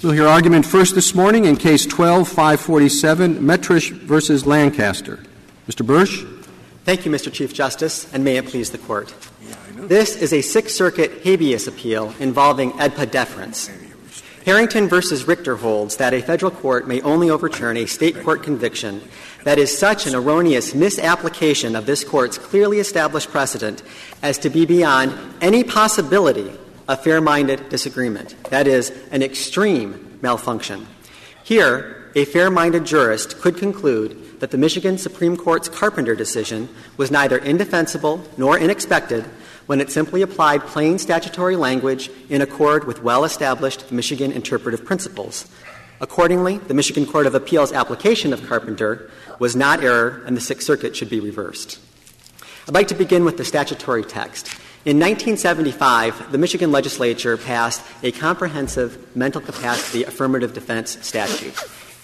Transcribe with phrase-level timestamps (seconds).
[0.00, 5.22] We'll hear argument first this morning in Case 12-547, Metrish versus Lancaster.
[5.68, 5.86] Mr.
[5.86, 6.24] Bursch.
[6.84, 7.32] Thank you, Mr.
[7.32, 9.14] Chief Justice, and may it please the Court.
[9.76, 13.70] This is a Sixth Circuit habeas appeal involving AEDPA deference.
[14.44, 14.96] Harrington v.
[15.24, 19.00] Richter holds that a federal court may only overturn a state court conviction
[19.44, 23.84] that is such an erroneous misapplication of this court's clearly established precedent
[24.20, 26.50] as to be beyond any possibility
[26.92, 28.36] of fair minded disagreement.
[28.50, 30.86] That is, an extreme malfunction.
[31.42, 37.10] Here, a fair minded jurist could conclude that the Michigan Supreme Court's Carpenter decision was
[37.10, 39.24] neither indefensible nor unexpected
[39.64, 45.50] when it simply applied plain statutory language in accord with well established Michigan interpretive principles.
[45.98, 50.66] Accordingly, the Michigan Court of Appeals application of Carpenter was not error, and the Sixth
[50.66, 51.78] Circuit should be reversed.
[52.68, 54.54] I'd like to begin with the statutory text.
[54.84, 61.54] In 1975, the Michigan legislature passed a comprehensive mental capacity affirmative defense statute.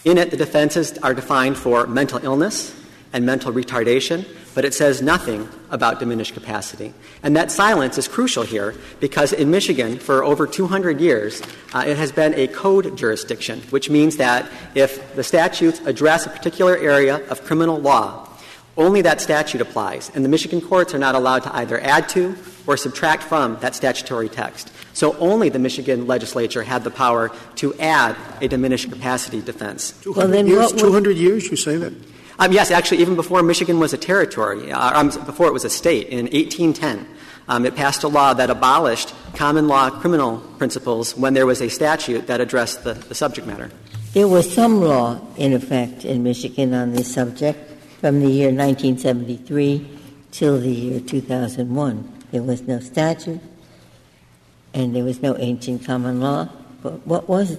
[0.05, 2.73] In it, the defenses are defined for mental illness
[3.13, 6.95] and mental retardation, but it says nothing about diminished capacity.
[7.25, 11.43] And that silence is crucial here because in Michigan, for over 200 years,
[11.75, 16.31] uh, it has been a code jurisdiction, which means that if the statutes address a
[16.31, 18.29] particular area of criminal law,
[18.77, 22.37] only that statute applies, and the Michigan courts are not allowed to either add to
[22.69, 24.71] or subtract from that statutory text.
[24.93, 29.93] So only the Michigan legislature had the power to add a diminished capacity defense.
[30.03, 31.95] 200 well, years, 200 years, you say that?
[32.39, 35.71] Um, yes, actually, even before Michigan was a territory, uh, um, before it was a
[35.71, 37.07] state, in 1810,
[37.49, 41.71] um, it passed a law that abolished common law criminal principles when there was a
[41.71, 43.71] statute that addressed the, the subject matter.
[44.13, 47.59] There was some law in effect in Michigan on this subject
[48.01, 49.89] from the year 1973
[50.31, 52.18] till the year 2001.
[52.31, 53.41] There was no statute,
[54.75, 56.49] and there was no ancient common law.
[56.83, 57.59] But what was,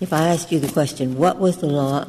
[0.00, 2.06] if I ask you the question, what was the law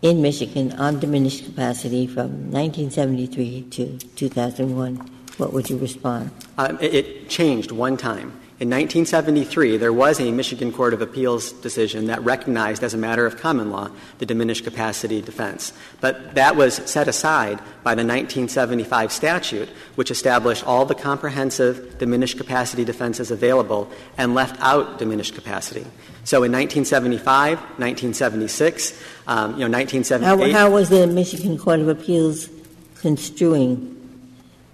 [0.00, 4.96] in Michigan on diminished capacity from 1973 to 2001?
[5.38, 6.30] What would you respond?
[6.56, 8.32] Uh, it changed one time.
[8.60, 13.24] In 1973, there was a Michigan Court of Appeals decision that recognized as a matter
[13.24, 13.88] of common law
[14.18, 15.72] the diminished capacity defense.
[16.00, 22.36] But that was set aside by the 1975 statute, which established all the comprehensive diminished
[22.36, 25.86] capacity defenses available and left out diminished capacity.
[26.24, 30.52] So in 1975, 1976, um, you know, 1978.
[30.52, 32.48] How, how was the Michigan Court of Appeals
[32.96, 33.94] construing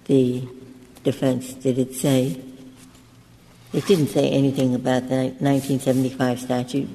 [0.05, 0.49] the
[1.03, 1.53] defense?
[1.53, 2.41] Did it say
[3.75, 6.89] it didn't say anything about the 1975 statute.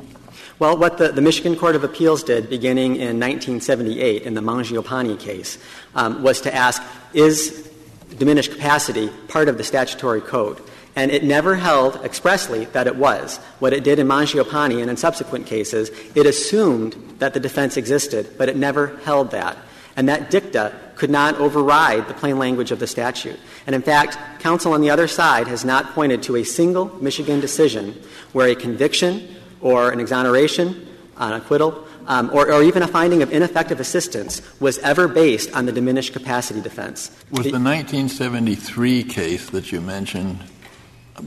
[0.59, 5.19] Well, what the, the Michigan Court of Appeals did beginning in 1978 in the Mangiapane
[5.21, 5.59] case
[5.95, 6.83] um, was to ask,
[7.13, 7.71] is
[8.19, 10.61] diminished capacity part of the statutory code?
[10.97, 13.37] And it never held expressly that it was.
[13.59, 18.35] What it did in Mangiapane and in subsequent cases, it assumed that the defense existed,
[18.39, 19.57] but it never held that.
[19.97, 23.41] And that dicta could not override the plain language of the statute.
[23.67, 27.41] And in fact, counsel on the other side has not pointed to a single Michigan
[27.41, 27.99] decision
[28.35, 33.33] where a conviction or an exoneration, an acquittal, um, or, or, even a finding of
[33.33, 37.11] ineffective assistance was ever based on the diminished capacity defense.
[37.31, 40.41] Was the, the 1973 case that you mentioned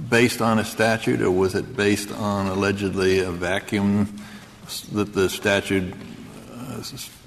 [0.10, 4.22] based on a statute, or was it based on allegedly a vacuum
[4.92, 5.94] that the statute
[6.52, 6.82] uh,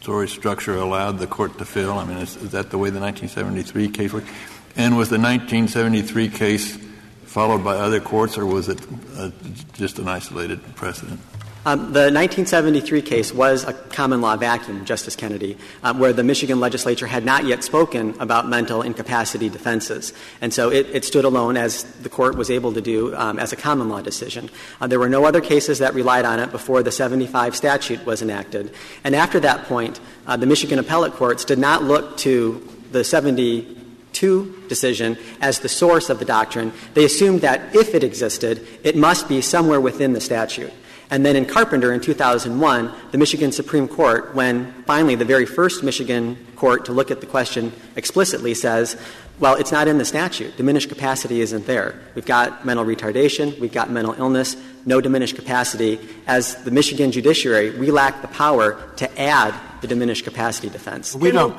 [0.06, 1.98] story structure allowed the court to fill?
[1.98, 4.28] I mean, is, is that the way the 1973 case worked?
[4.76, 6.78] And was the 1973 case
[7.24, 8.80] followed by other courts, or was it
[9.16, 9.30] uh,
[9.72, 11.18] just an isolated precedent?
[11.66, 16.60] Um, the 1973 case was a common law vacuum, Justice Kennedy, um, where the Michigan
[16.60, 20.12] legislature had not yet spoken about mental incapacity defenses.
[20.40, 23.56] And so it, stood alone, as the court was able to do, um, as a
[23.56, 24.48] common law decision.
[24.80, 28.22] Uh, there were no other cases that relied on it before the 75 statute was
[28.22, 28.72] enacted.
[29.02, 29.98] And after that point,
[30.28, 33.74] uh, the Michigan appellate courts did not look to the 70
[34.12, 38.96] two decision as the source of the doctrine, they assumed that if it existed, it
[38.96, 40.72] must be somewhere within the statute.
[41.10, 45.84] And then in Carpenter in 2001, the Michigan Supreme Court, when finally the very first
[45.84, 48.96] Michigan court to look at the question explicitly says,
[49.38, 50.56] well, it's not in the statute.
[50.56, 52.00] Diminished capacity isn't there.
[52.14, 56.00] We've got mental retardation, we've got mental illness, no diminished capacity.
[56.26, 61.14] As the Michigan judiciary, we lack the power to add the diminished capacity defense.
[61.14, 61.56] We don't.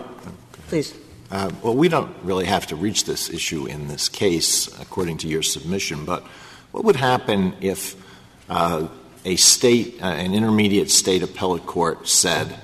[0.67, 0.93] Please.
[1.29, 5.27] Uh, well, we don't really have to reach this issue in this case, according to
[5.27, 6.23] your submission, but
[6.71, 7.95] what would happen if
[8.49, 8.87] uh,
[9.27, 12.55] a state, uh, an intermediate state appellate court said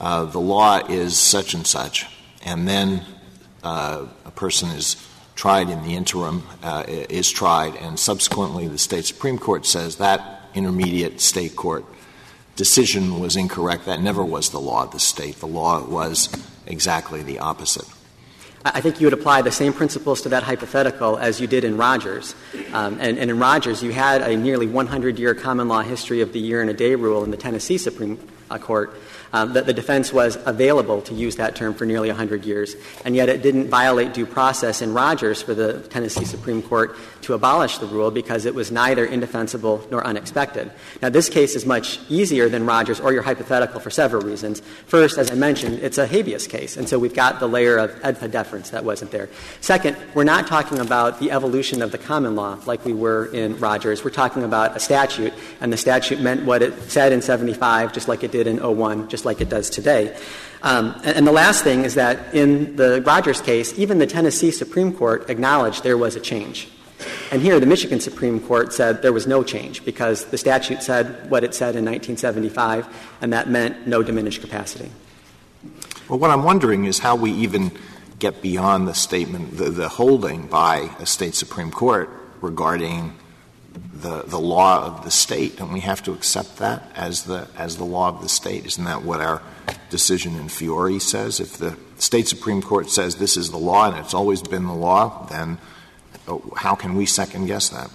[0.00, 2.06] uh, the law is such and such,
[2.44, 3.04] and then
[3.64, 5.04] uh, a person is
[5.34, 6.44] tried in the interim,
[6.86, 11.84] is tried, and subsequently the state supreme court says that intermediate state court
[12.54, 13.86] decision was incorrect.
[13.86, 15.36] That never was the law of the state.
[15.40, 16.28] The law was
[16.66, 17.88] exactly the opposite.
[18.64, 21.76] I think you would apply the same principles to that hypothetical as you did in
[21.76, 22.36] Rogers.
[22.72, 26.32] Um, and, and, in Rogers, you had a nearly 100 year common law history of
[26.32, 28.18] the year and a day rule in the Tennessee Supreme
[28.50, 28.94] uh, Court
[29.32, 32.74] um, that the defense was available to use that term for nearly 100 years,
[33.04, 37.34] and yet it didn't violate due process in Rogers for the Tennessee Supreme Court to
[37.34, 40.70] abolish the rule because it was neither indefensible nor unexpected.
[41.00, 44.60] Now, this case is much easier than Rogers or your hypothetical for several reasons.
[44.86, 47.90] First, as I mentioned, it's a habeas case, and so we've got the layer of
[48.02, 49.28] AEDPA deference that wasn't there.
[49.60, 53.58] Second, we're not talking about the evolution of the common law like we were in
[53.58, 54.04] Rogers.
[54.04, 58.08] We're talking about a statute, and the statute meant what it said in 75, just
[58.08, 60.16] like it did in 01, just like it does today.
[60.62, 64.52] Um, and, and, the last thing is that in the Rogers case, even the Tennessee
[64.52, 66.68] Supreme Court acknowledged there was a change.
[67.32, 71.28] And here, the Michigan Supreme Court said there was no change because the statute said
[71.28, 72.86] what it said in 1975,
[73.20, 74.90] and that meant no diminished capacity.
[76.08, 77.72] Well, what I'm wondering is how we even
[78.18, 82.08] get beyond the statement, the, the holding by a state Supreme Court
[82.40, 83.14] regarding
[83.92, 85.56] the, the law of the state.
[85.56, 88.66] Don't we have to accept that as the, as the law of the state?
[88.66, 89.42] Isn't that what our
[89.90, 91.40] decision in Fiore says?
[91.40, 94.74] If the state Supreme Court says this is the law and it's always been the
[94.74, 95.58] law, then
[96.26, 97.90] oh, how can we second guess that?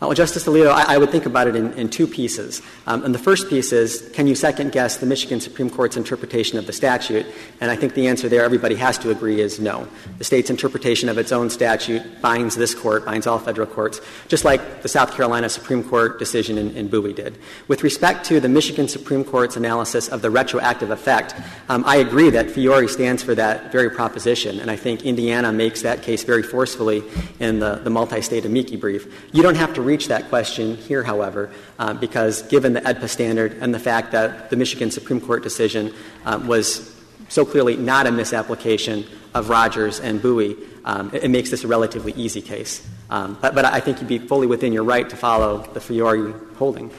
[0.00, 2.62] Well, Justice Alito, I, I would think about it in, in two pieces.
[2.86, 6.56] Um, and the first piece is can you second guess the Michigan Supreme Court's interpretation
[6.56, 7.26] of the statute?
[7.60, 9.88] And I think the answer there, everybody has to agree, is no.
[10.18, 14.44] The state's interpretation of its own statute binds this court, binds all federal courts, just
[14.44, 17.36] like the South Carolina Supreme Court decision in, in Bowie did.
[17.66, 21.34] With respect to the Michigan Supreme Court's analysis of the retroactive effect,
[21.68, 24.60] um, I agree that Fiore stands for that very proposition.
[24.60, 27.02] And I think Indiana makes that case very forcefully
[27.40, 29.26] in the, the multi state amici brief.
[29.32, 33.52] You don't have to reach that question here, however, uh, because given the AEDPA standard
[33.62, 35.92] and the fact that the Michigan Supreme Court decision
[36.24, 36.94] uh, was
[37.28, 41.68] so clearly not a misapplication of Rogers and Bowie, um, it, it, makes this a
[41.68, 42.86] relatively easy case.
[43.10, 46.32] Um, but, but, I think you'd be fully within your right to follow the Fiore
[46.56, 46.90] holding.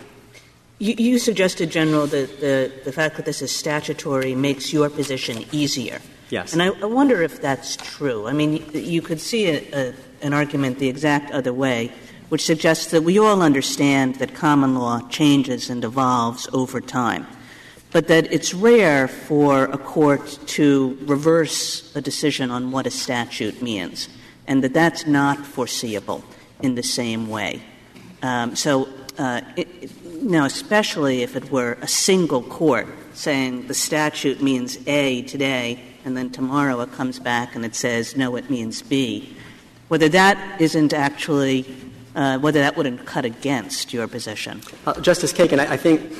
[0.79, 5.45] You, you suggested, General, that the, the fact that this is statutory makes your position
[5.51, 6.01] easier.
[6.29, 6.53] Yes.
[6.53, 8.27] And I, I wonder if that's true.
[8.27, 11.91] I mean, you could see a, a, an argument the exact other way
[12.29, 17.27] which suggests that we all understand that common law changes and evolves over time,
[17.91, 23.61] but that it's rare for a court to reverse a decision on what a statute
[23.61, 24.07] means,
[24.47, 26.23] and that that's not foreseeable
[26.61, 27.61] in the same way.
[28.21, 28.87] Um, so,
[29.17, 29.67] uh, it,
[30.23, 36.15] now, especially if it were a single court saying the statute means A today, and
[36.15, 39.35] then tomorrow it comes back and it says, no, it means B,
[39.87, 41.65] whether that isn't actually
[42.39, 44.61] whether that wouldn't cut against your position.
[44.85, 46.11] Uh, Justice Kagan, I, I think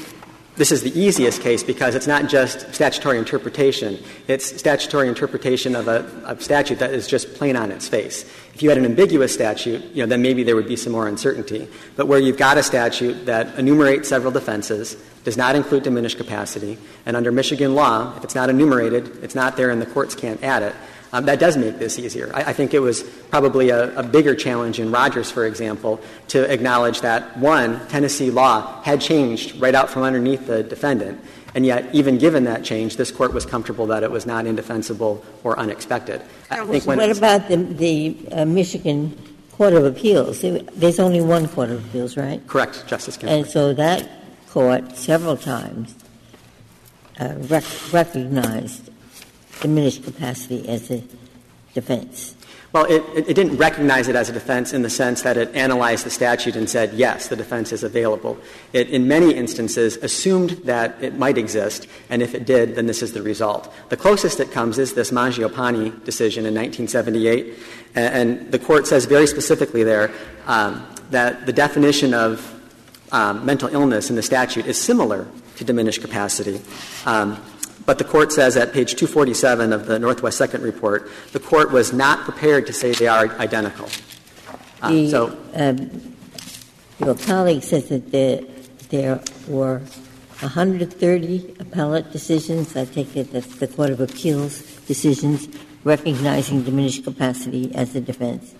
[0.60, 3.98] this is the easiest case because it's not just statutory interpretation.
[4.28, 8.24] It's statutory interpretation of a, a, statute that is just plain on its face.
[8.54, 11.08] If you had an ambiguous statute, you know, then maybe there would be some more
[11.08, 11.70] uncertainty.
[11.96, 16.78] But where you've got a statute that enumerates several defenses, does not include diminished capacity,
[17.06, 20.44] and under Michigan law, if it's not enumerated, it's not there and the courts can't
[20.44, 20.76] add it,
[21.12, 22.32] um, that does make this easier.
[22.34, 26.52] I, I think it was probably a, a, bigger challenge in Rogers, for example, to
[26.52, 31.20] acknowledge that, one, Tennessee law had changed right out from underneath the defendant,
[31.56, 35.26] and yet, even given that change, this court was comfortable that it was not indefensible
[35.44, 36.22] or unexpected.
[36.52, 39.18] I think what about the, the uh, Michigan
[39.54, 40.42] Court of Appeals?
[40.42, 42.46] There's only one Court of Appeals, right?
[42.46, 43.40] Correct, Justice Ginsburg.
[43.40, 44.10] And so that
[44.50, 45.96] court several times
[47.20, 48.89] uh, rec- recognized
[49.62, 51.04] diminished capacity as a
[51.74, 52.36] defense?
[52.72, 56.06] Well, it, it, didn't recognize it as a defense in the sense that it analyzed
[56.06, 58.38] the statute and said, yes, the defense is available.
[58.74, 63.02] It, in many instances, assumed that it might exist, and if it did, then this
[63.02, 63.74] is the result.
[63.90, 67.58] The closest it comes is this Mangiapane decision in 1978,
[67.96, 70.12] and, and the court says very specifically there
[70.46, 72.56] um, that the definition of
[73.12, 76.62] um, mental illness in the statute is similar to diminished capacity.
[77.08, 77.44] Um,
[77.86, 81.94] but the court says at page 247 of the Northwest Second Report, the court was
[81.94, 83.90] not prepared to say they are identical.
[84.82, 86.16] Uh, the, so, um,
[87.00, 88.42] your colleague says that there,
[88.90, 89.80] there were
[90.40, 92.76] 130 appellate decisions.
[92.76, 95.48] I take it that's the Court of Appeals decisions
[95.84, 98.54] recognizing diminished capacity as a defense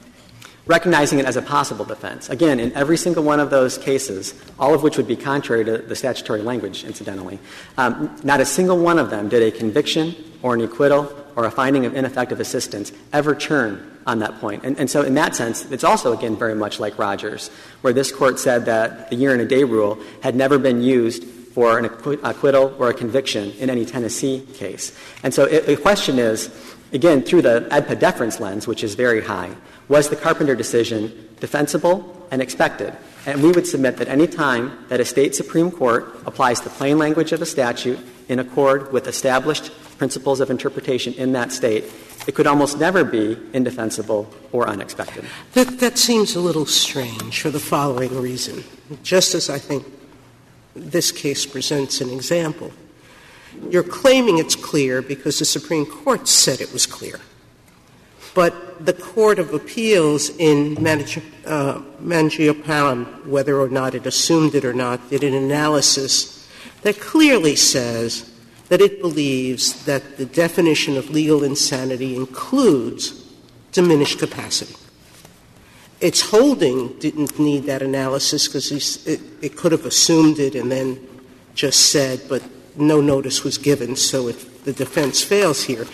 [0.70, 2.30] recognizing it as a possible defense.
[2.30, 5.80] Again, in every single one of those cases, all of which would be contrary to
[5.80, 7.40] the statutory language, incidentally,
[7.80, 11.52] um, not a single one of them did a conviction or an acquittal or a
[11.52, 14.64] finding of ineffective assistance ever turn on that point.
[14.64, 17.50] And, and so, in that sense, it's also, again, very much like Rogers,
[17.82, 21.24] where this court said that the year and a day rule had never been used
[21.24, 24.96] for an acquittal or a conviction in any Tennessee case.
[25.24, 26.54] And so it, the question is,
[26.94, 29.56] again, through the AEDPA deference lens, which is very high,
[29.90, 32.96] was the Carpenter decision defensible and expected?
[33.26, 36.98] And we would submit that any time that a State Supreme Court applies the plain
[36.98, 41.84] language of a statute in accord with established principles of interpretation in that State,
[42.28, 45.26] it could almost never be indefensible or unexpected.
[45.54, 48.64] That, that seems a little strange for the following reason.
[49.04, 49.86] Just as I think
[50.76, 52.72] this case presents an example.
[53.70, 57.20] You're claiming it's clear because the Supreme Court said it was clear.
[58.34, 64.74] But the Court of Appeals in uh, Mangiapane, whether or not it assumed it or
[64.74, 66.48] not, did an analysis
[66.82, 68.32] that clearly says
[68.70, 73.26] that it believes that the definition of legal insanity includes
[73.72, 74.76] diminished capacity.
[76.00, 81.00] Its holding didn't need that analysis because it, could have assumed it and then
[81.56, 82.42] just said, but
[82.78, 85.86] no notice was given, so the defense fails here.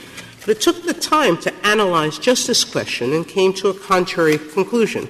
[0.46, 4.38] But it took the time to analyze just this question and came to a contrary
[4.38, 5.10] conclusion.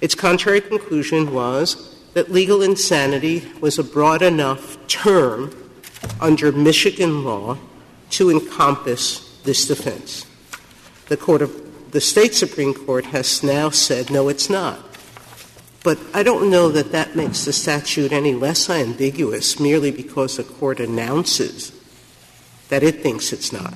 [0.00, 5.54] Its contrary conclusion was that legal insanity was a broad enough term
[6.18, 7.58] under Michigan law
[8.10, 10.24] to encompass this defense.
[11.08, 14.80] The Court of the State Supreme Court has now said, no, it's not.
[15.82, 20.44] But I don't know that that makes the statute any less ambiguous merely because the
[20.44, 21.78] Court announces
[22.70, 23.74] that it thinks it's not.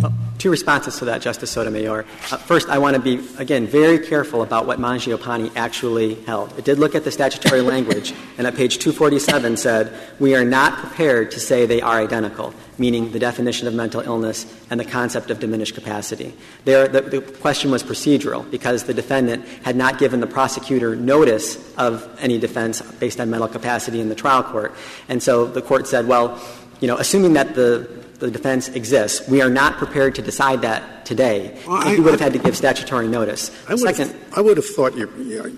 [0.00, 2.04] Well, two responses to that, Justice Sotomayor.
[2.30, 6.58] Uh, first, I want to be, again, very careful about what Mangiapane actually held.
[6.58, 10.78] It did look at the statutory language, and at page 247 said, We are not
[10.78, 15.30] prepared to say they are identical, meaning the definition of mental illness and the concept
[15.30, 16.34] of diminished capacity.
[16.64, 21.56] There, the, the question was procedural because the defendant had not given the prosecutor notice
[21.76, 24.74] of any defense based on mental capacity in the trial court.
[25.08, 26.40] And so the court said, well,
[26.80, 29.28] you know, assuming that the the defense exists.
[29.28, 31.58] We are not prepared to decide that today.
[31.66, 33.50] Well, I, would have had to give statutory notice.
[33.68, 35.10] I would, Second, have, I would have thought you,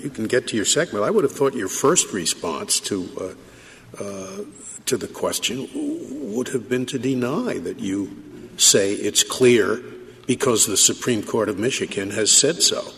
[0.02, 3.36] you can get to your second, but I would have thought your first response to
[4.00, 4.44] uh, uh,
[4.86, 5.68] to the question
[6.34, 9.82] would have been to deny that you say it's clear
[10.26, 12.92] because the Supreme Court of Michigan has said so.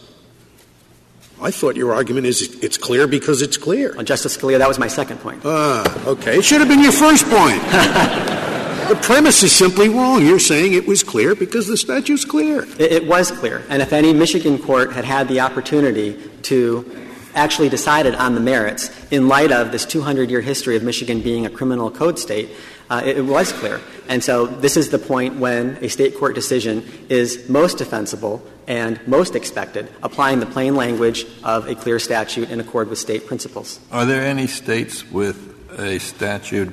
[1.40, 3.94] I thought your argument is it's clear because it's clear.
[3.94, 5.42] Well, Justice Scalia, that was my second point.
[5.44, 6.38] Ah, okay.
[6.38, 7.62] It should have been your first point.
[8.88, 10.24] the premise is simply wrong.
[10.24, 12.62] You're saying it was clear because the statute's clear.
[12.78, 13.62] It, it was clear.
[13.68, 18.90] And if any Michigan court had had the opportunity to actually decided on the merits
[19.10, 22.48] in light of this 200 year history of Michigan being a criminal code state,
[22.88, 23.80] uh, it, it, was clear.
[24.08, 28.98] And so this is the point when a state court decision is most defensible and
[29.06, 33.80] most expected, applying the plain language of a clear statute in accord with state principles.
[33.92, 36.72] Are there any states with a statute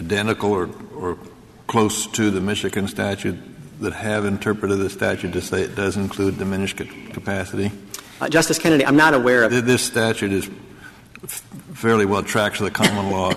[0.00, 1.18] identical or, or
[1.66, 3.38] close to the Michigan statute
[3.80, 6.76] that have interpreted the statute to say it does include diminished
[7.12, 7.72] capacity?
[8.20, 9.66] Uh, Justice Kennedy, I'm not aware of.
[9.66, 10.50] This statute is
[11.72, 13.32] fairly well tracks the common law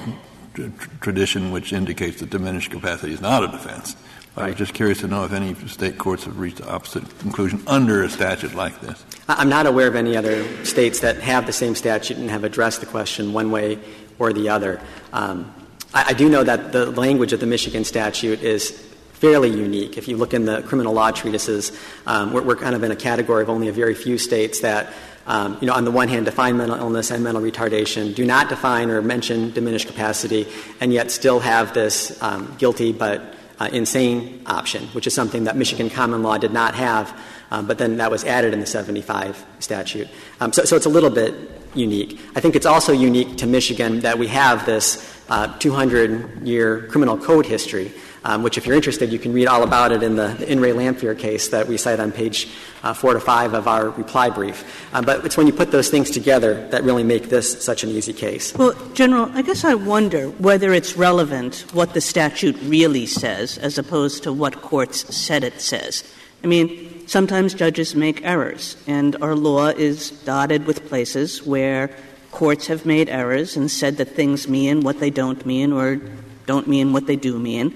[0.55, 3.96] t- tradition, which indicates that diminished capacity is not a defense.
[4.36, 4.46] Right.
[4.46, 7.62] I was just curious to know if any state courts have reached the opposite conclusion
[7.67, 9.05] under a statute like this.
[9.27, 12.79] I'm not aware of any other states that have the same statute and have addressed
[12.79, 13.77] the question one way
[14.17, 14.82] or the other.
[15.13, 15.53] Um,
[15.94, 18.72] I, do know that the language of the Michigan statute is
[19.14, 19.98] fairly unique.
[19.98, 21.72] If you look in the criminal law treatises,
[22.08, 24.92] um, we're, we're, kind of in a category of only a very few states that,
[25.28, 28.50] um, you know, on the one hand, define mental illness and mental retardation, do not
[28.50, 30.48] define or mention diminished capacity,
[30.82, 35.56] and yet still have this um, guilty but uh, insane option, which is something that
[35.56, 37.18] Michigan common law did not have,
[37.52, 40.08] um, but then that was added in the 75 statute.
[40.42, 41.36] Um, so, so it's a little bit
[41.76, 42.20] unique.
[42.36, 47.18] I think it's also unique to Michigan that we have this 200 uh, year criminal
[47.18, 47.94] code history.
[48.25, 50.72] Um, which, if you're interested, you can read all about it in the, In re
[50.72, 52.48] Lamphere case that we cite on page
[52.82, 54.63] uh, four to five of our reply brief.
[54.94, 57.89] Uh, but it's when you put those things together that really make this such an
[57.89, 58.53] easy case.
[58.56, 63.77] Well, General, I guess I wonder whether it's relevant what the statute really says as
[63.77, 66.06] opposed to what courts said it says.
[66.44, 71.89] I mean, sometimes judges make errors, and our law is dotted with places where
[72.34, 76.02] courts have made errors and said that things mean what they don't mean or
[76.48, 77.74] don't mean what they do mean.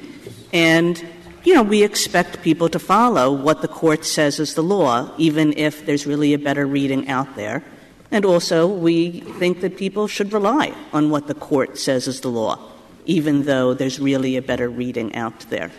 [0.52, 0.98] And,
[1.44, 5.54] you know, we expect people to follow what the court says is the law, even
[5.54, 7.64] if there's really a better reading out there.
[8.10, 12.30] And also, we think that people should rely on what the court says is the
[12.30, 12.58] law,
[13.06, 15.72] even though there's really a better reading out there.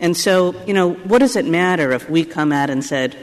[0.00, 3.16] And so, you know, what does it matter if we come out and said,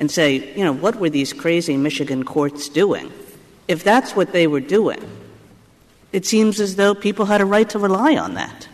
[0.00, 3.12] and say, you know, what were these crazy Michigan courts doing?
[3.68, 5.00] If that's what they were doing,
[6.12, 8.66] it seems as though people had a right to rely on that.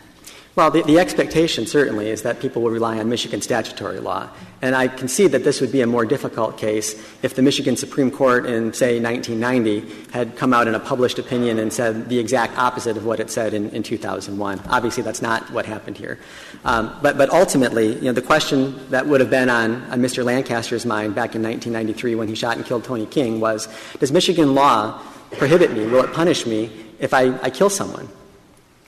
[0.57, 4.29] Well, the, the, expectation certainly is that people will rely on Michigan statutory law.
[4.64, 8.11] And I concede that this would be a more difficult case if the Michigan Supreme
[8.11, 12.56] Court in, say, 1990 had come out in a published opinion and said the exact
[12.56, 14.61] opposite of what it said in, in 2001.
[14.71, 16.18] Obviously, that's not what happened here.
[16.64, 20.25] Um, but, but ultimately, you know, the question that would have been on, on Mr.
[20.25, 23.68] Lancaster's mind back in 1993 when he shot and killed Tony King was,
[23.99, 24.99] does Michigan law
[25.33, 28.09] prohibit me, will it punish me if I, I kill someone?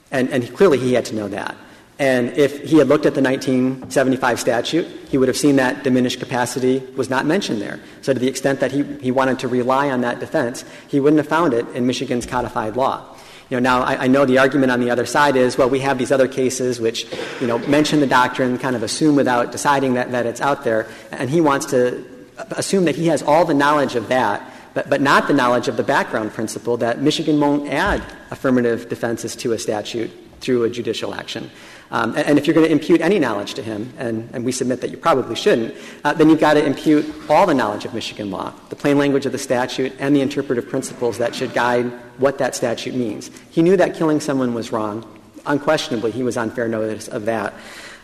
[0.09, 1.55] And, and clearly he had to know that.
[1.99, 6.19] And if he had looked at the 1975 statute, he would have seen that diminished
[6.19, 7.79] capacity was not mentioned there.
[8.01, 11.17] So to the extent that he, he wanted to rely on that defense, he wouldn't
[11.17, 13.15] have found it in Michigan's codified law.
[13.49, 15.79] You know, now I, I know the argument on the other side is, well, we
[15.79, 17.11] have these other cases which,
[17.41, 20.87] you know, mention the doctrine, kind of assume without deciding that, that it's out there,
[21.11, 22.05] and he wants to
[22.51, 25.75] assume that he has all the knowledge of that but, but not the knowledge of
[25.75, 31.15] the background principle that Michigan won't add affirmative defenses to a statute through a judicial
[31.15, 31.49] action.
[31.89, 34.51] Um, and, and, if you're going to impute any knowledge to him, and, and we
[34.51, 37.93] submit that you probably shouldn't, uh, then you've got to impute all the knowledge of
[37.93, 41.85] Michigan law, the plain language of the statute, and the interpretive principles that should guide
[42.17, 43.31] what that statute means.
[43.51, 45.05] He knew that killing someone was wrong.
[45.45, 47.53] Unquestionably, he was on fair notice of that.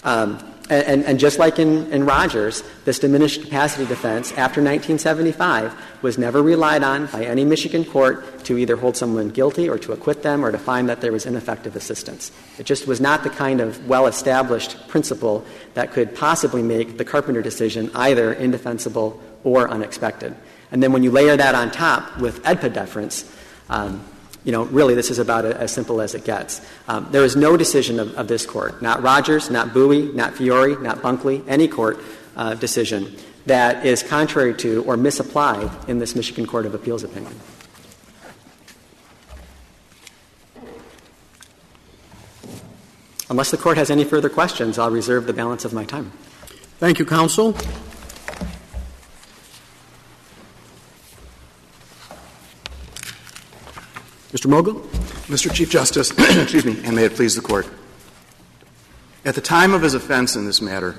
[0.05, 6.17] Um, and, and, just like in, in Rogers, this diminished capacity defense after 1975 was
[6.17, 10.23] never relied on by any Michigan court to either hold someone guilty or to acquit
[10.23, 12.31] them or to find that there was ineffective assistance.
[12.57, 17.05] It just was not the kind of well established principle that could possibly make the
[17.05, 20.33] Carpenter decision either indefensible or unexpected.
[20.71, 23.29] And then when you layer that on top with AEDPA deference,
[23.69, 24.03] um,
[24.43, 26.61] you know, really this is about as simple as it gets.
[26.87, 30.75] Um, there is no decision of, of, this court, not Rogers, not Bowie, not Fiore,
[30.75, 31.99] not Bunkley, any court
[32.35, 37.33] uh, decision that is contrary to or misapplied in this Michigan Court of Appeals opinion.
[43.29, 46.11] Unless the court has any further questions, I'll reserve the balance of my time.
[46.79, 47.55] Thank you, counsel.
[54.33, 54.47] Mr.
[54.47, 54.81] Mogill?
[55.27, 55.53] Mr.
[55.53, 57.67] Chief Justice, excuse me, and may it please the Court.
[59.23, 60.95] At the time of his offense in this matter,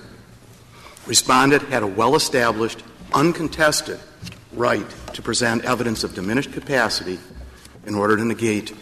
[1.07, 3.99] Respondent had a well established, uncontested
[4.53, 7.19] right to present evidence of diminished capacity
[7.87, 8.73] in order to negate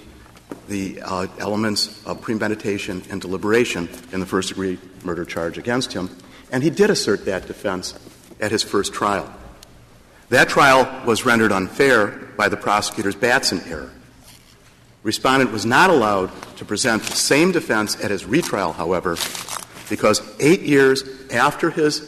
[0.69, 6.15] the uh, elements of premeditation and deliberation in the first degree murder charge against him.
[6.53, 7.95] And he did assert that defense
[8.39, 9.33] at his first trial.
[10.29, 13.91] That trial was rendered unfair by the prosecutor's Batson error.
[15.03, 19.17] Respondent was not allowed to present the same defense at his retrial, however,
[19.91, 22.01] because eight years after his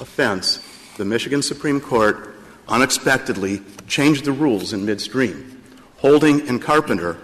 [0.00, 0.64] offense,
[0.96, 2.34] the Michigan Supreme Court
[2.68, 5.62] unexpectedly changed the rules in midstream,
[5.98, 7.18] holding in Carpenter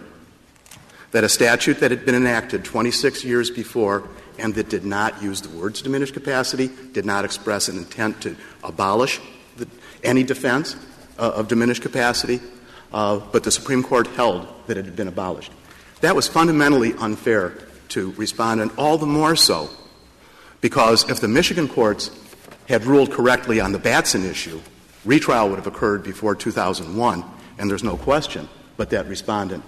[1.12, 4.06] that a statute that had been enacted 26 years before
[4.38, 8.36] and that did not use the words diminished capacity, did not express an intent to
[8.62, 9.20] abolish
[9.56, 9.66] the,
[10.04, 10.76] any defense
[11.18, 12.40] uh, of diminished capacity,
[12.92, 15.52] uh, but the Supreme Court held that it had been abolished.
[16.00, 17.54] That was fundamentally unfair
[17.88, 19.70] to Respondent, all the more so
[20.60, 22.10] because if the Michigan courts
[22.68, 24.60] had ruled correctly on the Batson issue,
[25.04, 27.24] retrial would have occurred before 2001,
[27.58, 29.62] and there's no question but that Respondent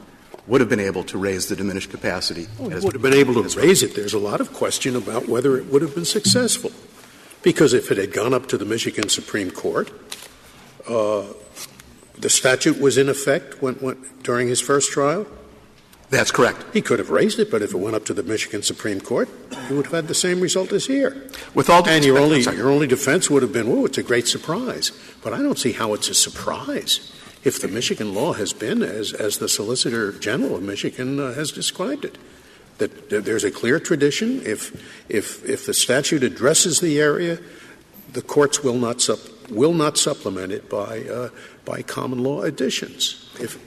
[0.48, 2.46] would have been able to raise the diminished capacity.
[2.58, 3.94] Well, would have been able to raise it.
[3.94, 6.72] There's a lot of question about whether it would have been successful.
[7.42, 9.90] Because if it had gone up to the Michigan Supreme Court,
[10.88, 11.22] uh,
[12.20, 15.26] the statute was in effect when, when, during his first trial?
[16.10, 16.64] That's correct.
[16.72, 19.28] He could have raised it, but if it went up to the Michigan Supreme Court,
[19.68, 21.28] he would have had the same result as here.
[21.52, 24.26] With all and your only, your only defense would have been, oh, it's a great
[24.26, 24.90] surprise.
[25.22, 27.12] But I don't see how it's a surprise
[27.44, 31.52] if the Michigan law has been as, as the Solicitor General of Michigan uh, has
[31.52, 32.16] described it.
[32.78, 34.40] That, there's a clear tradition.
[34.46, 34.72] If,
[35.10, 37.38] if, if the statute addresses the area,
[38.12, 39.18] the courts will not, sup,
[39.50, 41.28] will not supplement it by, uh,
[41.68, 43.30] by common law additions.
[43.38, 43.58] If,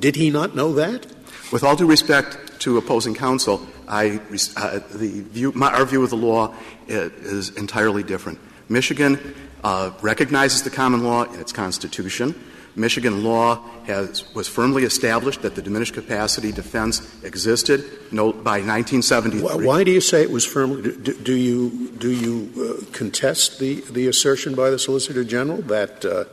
[0.00, 1.06] did he not know that?
[1.52, 4.20] With all due respect to opposing counsel, I,
[4.56, 6.54] uh, the view, my, our view of the law
[6.88, 8.40] is entirely different.
[8.68, 12.34] Michigan uh, recognizes the common law in its constitution.
[12.74, 19.66] Michigan law has, was firmly established that the diminished capacity defense existed no, by 1973.
[19.66, 20.82] Why do you say it was firmly?
[20.82, 26.04] Do, do you do you uh, contest the the assertion by the Solicitor General that
[26.04, 26.24] uh,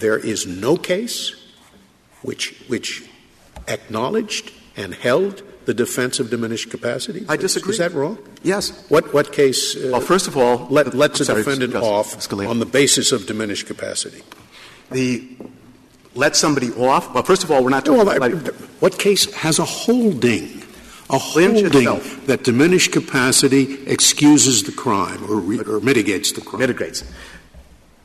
[0.00, 1.34] there is no case
[2.22, 3.08] which, which
[3.68, 7.24] acknowledged and held the defense of diminished capacity?
[7.28, 7.72] I disagree.
[7.72, 8.18] Is that wrong?
[8.42, 8.84] Yes.
[8.88, 12.28] What, what case uh, Well, first of all, let, lets a Sorry, defendant Justice off
[12.28, 12.48] Scalia.
[12.48, 14.22] on the basis of diminished capacity?
[14.92, 15.36] the
[16.14, 17.12] let somebody off.
[17.12, 20.62] Well, first of all, we're not talking Well, about what case has a holding?
[21.10, 21.68] A holding
[22.26, 26.60] that diminished capacity excuses the crime or, re, or mitigates the crime.
[26.60, 27.04] mitigates.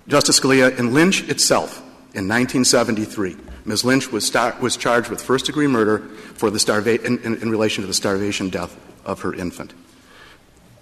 [0.07, 1.79] Justice Scalia, in Lynch itself,
[2.13, 3.85] in 1973, Ms.
[3.85, 5.99] Lynch was, star- was charged with first degree murder
[6.35, 9.73] for the starva- in, in, in relation to the starvation death of her infant.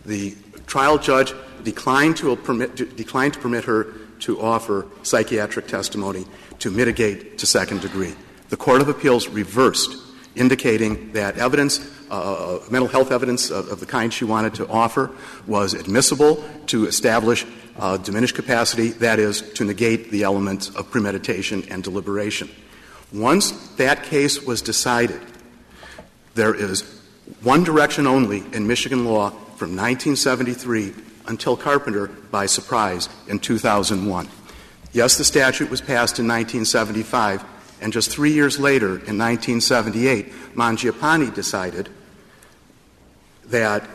[0.05, 6.25] The trial judge declined to, permit, declined to permit her to offer psychiatric testimony
[6.59, 8.15] to mitigate to second degree.
[8.49, 9.95] The Court of Appeals reversed,
[10.35, 11.77] indicating that evidence,
[12.69, 15.11] mental health evidence of, of the kind she wanted to offer,
[15.47, 17.45] was admissible to establish
[17.77, 22.49] uh, diminished capacity, that is, to negate the elements of premeditation and deliberation.
[23.13, 25.21] Once that case was decided,
[26.35, 27.01] there is
[27.41, 30.93] one direction only in Michigan law from 1973
[31.27, 34.27] until Carpenter by surprise in 2001.
[34.91, 37.43] Yes, the statute was passed in 1975,
[37.81, 41.89] and just three years later, in 1978, Mangiapane decided
[43.49, 43.87] that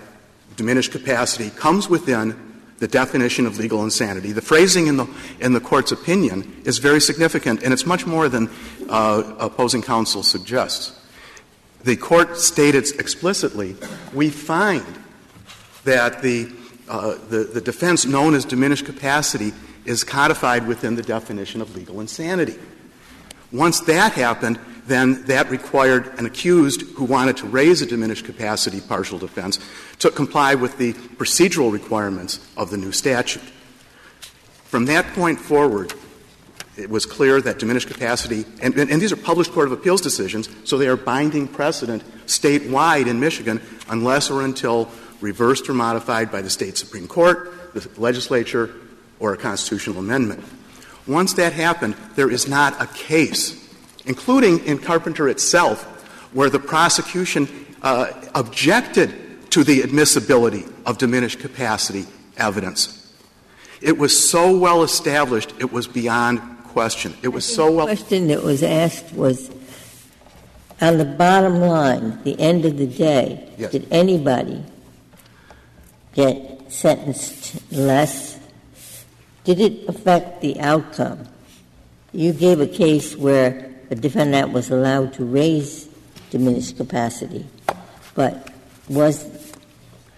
[0.56, 4.32] diminished capacity comes within the definition of legal insanity.
[4.32, 5.06] The phrasing in the,
[5.40, 8.50] in the court's opinion is very significant, and it's much more than
[8.88, 11.00] uh, opposing counsel suggests.
[11.84, 13.76] The court stated explicitly,
[14.12, 14.84] we find
[15.84, 16.50] that the,
[16.88, 19.52] uh, the, the defense known as diminished capacity
[19.84, 22.56] is codified within the definition of legal insanity.
[23.52, 28.80] Once that happened, then that required an accused who wanted to raise a diminished capacity
[28.80, 29.58] partial defense
[29.98, 33.42] to comply with the procedural requirements of the new statute.
[34.64, 35.94] From that point forward,
[36.76, 40.00] it was clear that diminished capacity, and, and, and, these are published Court of Appeals
[40.00, 46.32] decisions, so they are binding precedent statewide in Michigan unless or until reversed or modified
[46.32, 48.74] by the state Supreme Court, the legislature,
[49.20, 50.42] or a constitutional amendment.
[51.06, 53.63] Once that happened, there is not a case,
[54.06, 55.84] including in Carpenter itself,
[56.32, 57.48] where the prosecution
[57.82, 62.04] uh, objected to the admissibility of diminished capacity
[62.36, 63.12] evidence.
[63.80, 67.14] It was so well established, it was beyond question.
[67.22, 67.86] It was so well.
[67.86, 69.50] The question that was asked was
[70.80, 73.72] on the bottom line, the end of the day, yes.
[73.72, 74.64] did anybody
[76.14, 78.40] get sentenced less?
[79.44, 81.28] Did it affect the outcome?
[82.12, 85.88] You gave a case where a defendant was allowed to raise
[86.30, 87.46] diminished capacity,
[88.14, 88.50] but
[88.88, 89.54] was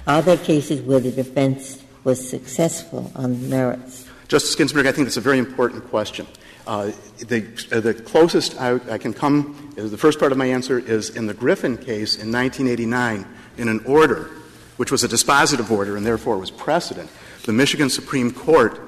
[0.07, 4.09] are there cases where the defense was successful on merits?
[4.29, 6.27] Justice Ginsburg, I think that's a very important question.
[6.67, 10.47] Uh, the, uh, the, closest I, I, can come, is the first part of my
[10.47, 13.27] answer is in the Griffin case in 1989,
[13.59, 14.31] in an order,
[14.77, 17.09] which was a dispositive order and therefore was precedent,
[17.45, 18.81] the Michigan Supreme Court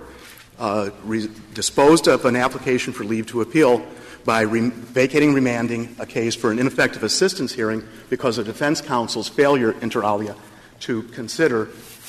[0.58, 3.84] uh, re- disposed of an application for leave to appeal
[4.24, 9.28] by re- vacating remanding a case for an ineffective assistance hearing because of defense counsel's
[9.28, 10.36] failure, inter alia,
[10.80, 11.68] to consider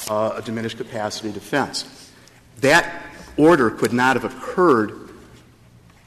[0.09, 2.11] uh, a diminished capacity defense.
[2.61, 3.05] That
[3.37, 5.09] order could not have occurred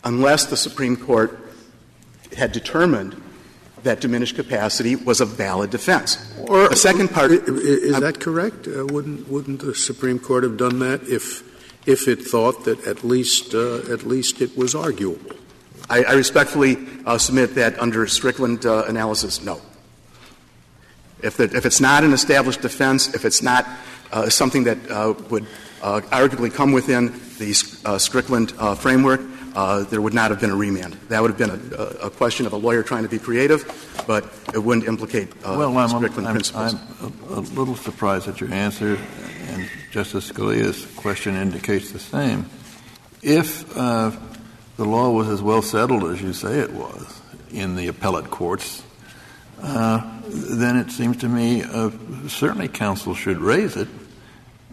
[0.04, 1.38] unless the Supreme Court
[2.36, 3.20] had determined
[3.82, 6.34] that diminished capacity was a valid defense.
[6.38, 8.68] Or the second part is, that correct?
[8.68, 11.42] Uh, wouldn't wouldn't the Supreme Court have done that if
[11.86, 15.20] if it thought that at least uh, at least it was arguable?
[15.92, 19.60] I, I respectfully uh, submit that under Strickland uh, analysis, no.
[21.22, 23.68] If, the, if, it's not an established defense, if it's not
[24.10, 25.46] uh, something that uh, would
[25.82, 27.52] arguably come within the
[27.98, 29.20] Strickland framework,
[29.54, 30.94] uh, there would not have been a remand.
[31.08, 33.66] That would have been a, a, question of a lawyer trying to be creative,
[34.06, 34.24] but
[34.54, 36.74] it wouldn't implicate uh, well, I'm, Strickland I'm, principles.
[37.02, 38.98] I'm a, a, little surprised at your answer,
[39.48, 42.46] and Justice Scalia's question indicates the same.
[43.20, 44.12] If uh,
[44.82, 47.20] the law was as well settled as you say it was
[47.52, 48.82] in the appellate courts,
[49.62, 51.88] uh, then it seems to me uh,
[52.26, 53.86] certainly counsel should raise it,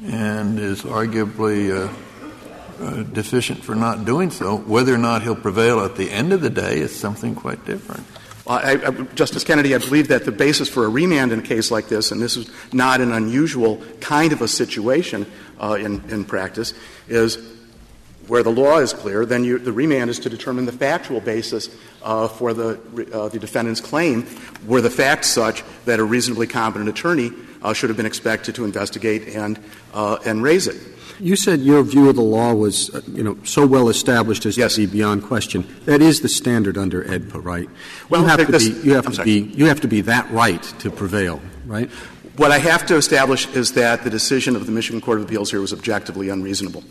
[0.04, 4.58] and is arguably uh, deficient for not doing so.
[4.58, 8.04] Whether or not he'll prevail at the end of the day is something quite different.
[9.13, 12.12] Justice Kennedy, I believe that the basis for a remand in a case like this,
[12.12, 15.28] and this is not an unusual kind of a situation
[15.60, 16.74] in, in practice,
[17.08, 17.59] is
[18.29, 21.69] where the law is clear, then you, the remand is to determine the factual basis
[22.03, 22.79] uh, for the,
[23.11, 24.25] uh, the defendant's claim.
[24.67, 28.65] Were the facts such that a reasonably competent attorney uh, should have been expected to
[28.65, 29.59] investigate and,
[29.93, 30.77] uh, and raise it?
[31.19, 34.57] You said your view of the law was, uh, you know, so well established as
[34.57, 34.75] yes.
[34.75, 35.67] to be beyond question.
[35.83, 37.69] That is the standard under AEDPA, right?
[38.09, 39.25] Well, you have to be you have I'm to sorry.
[39.25, 41.89] be you have to be that right to prevail, right?
[42.37, 45.51] What I have to establish is that the decision of the Michigan Court of Appeals
[45.51, 46.85] here was objectively unreasonable.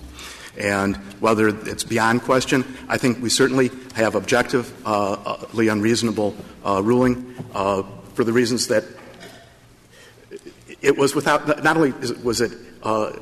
[0.59, 7.85] And whether it's beyond question, I think we certainly have objectively unreasonable uh, ruling uh,
[8.15, 8.85] for the reasons that
[10.83, 11.93] it was without, not only
[12.23, 13.13] was it uh,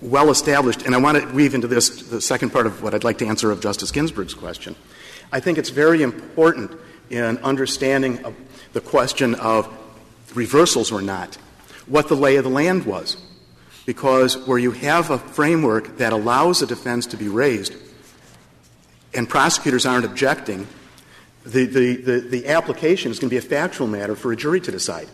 [0.00, 3.04] well established, and I want to weave into this the second part of what I'd
[3.04, 4.76] like to answer of Justice Ginsburg's question.
[5.32, 6.72] I think it's very important
[7.10, 8.22] in understanding
[8.72, 9.68] the question of
[10.34, 11.36] reversals or not,
[11.86, 13.16] what the lay of the land was.
[13.86, 17.74] Because where you have a framework that allows a defense to be raised
[19.14, 20.66] and prosecutors aren't objecting,
[21.44, 24.60] the, the, the, the application is going to be a factual matter for a jury
[24.60, 25.08] to decide.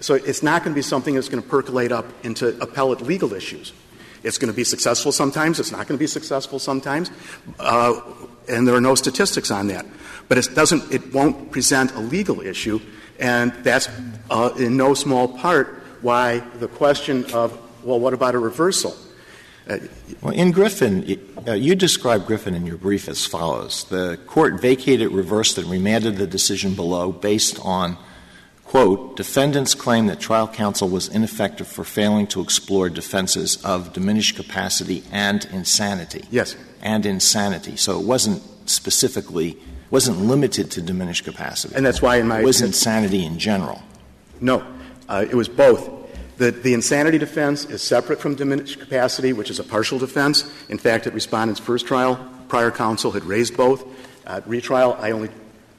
[0.00, 3.32] So it's not going to be something that's going to percolate up into appellate legal
[3.32, 3.72] issues.
[4.22, 7.10] It's going to be successful sometimes, it's not going to be successful sometimes,
[7.58, 8.00] uh,
[8.48, 9.86] and there are no statistics on that.
[10.28, 12.80] But it doesn't, it won't present a legal issue,
[13.18, 13.88] and that's
[14.30, 18.96] uh, in no small part why the question of, well, what about a reversal?
[19.68, 19.78] Uh,
[20.22, 25.12] well, in Griffin, uh, you describe Griffin in your brief as follows The court vacated,
[25.12, 27.98] reversed, and remanded the decision below based on
[28.68, 34.36] quote, defendants claim that trial counsel was ineffective for failing to explore defenses of diminished
[34.36, 36.24] capacity and insanity.
[36.30, 36.54] Yes.
[36.82, 37.76] And insanity.
[37.76, 39.56] So it wasn't specifically,
[39.90, 41.74] wasn't limited to diminished capacity.
[41.74, 42.40] And that's why in my.
[42.40, 43.82] It was insanity in general.
[44.40, 44.64] No.
[45.08, 45.90] Uh, it was both.
[46.38, 50.48] The, the insanity defense is separate from diminished capacity, which is a partial defense.
[50.68, 52.16] In fact, at respondent's first trial,
[52.48, 53.84] prior counsel had raised both.
[54.24, 55.30] At retrial, I only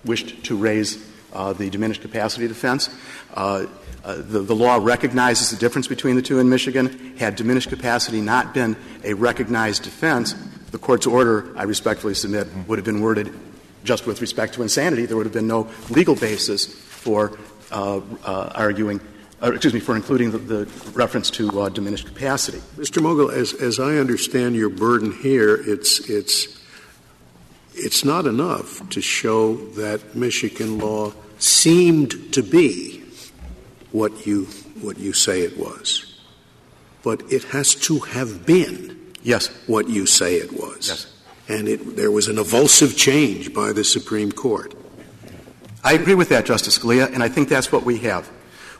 [0.04, 2.90] wished to raise uh, the diminished capacity defense.
[3.34, 3.68] Uh,
[4.04, 7.16] uh, the, the, law recognizes the difference between the two in Michigan.
[7.18, 10.34] Had diminished capacity not been a recognized defense,
[10.72, 13.34] the court's order, I respectfully submit, would have been worded
[13.86, 15.06] just with respect to insanity.
[15.06, 17.38] There would have been no legal basis for
[17.72, 18.02] uh,
[19.42, 22.60] uh, excuse me, for including the, the reference to uh, diminished capacity.
[22.76, 23.02] Mr.
[23.02, 26.60] Mogill, as, as I understand your burden here, it's, it's
[27.80, 33.02] it's not enough to show that Michigan law seemed to be
[33.92, 34.46] what you
[34.82, 36.20] what you say it was,
[37.04, 40.88] but it has to have been yes what you say it was.
[40.90, 41.14] Yes.
[41.48, 44.76] And it, there was an avulsive change by the Supreme Court.
[45.84, 48.30] I agree with that, Justice Scalia, and I think that's what we have.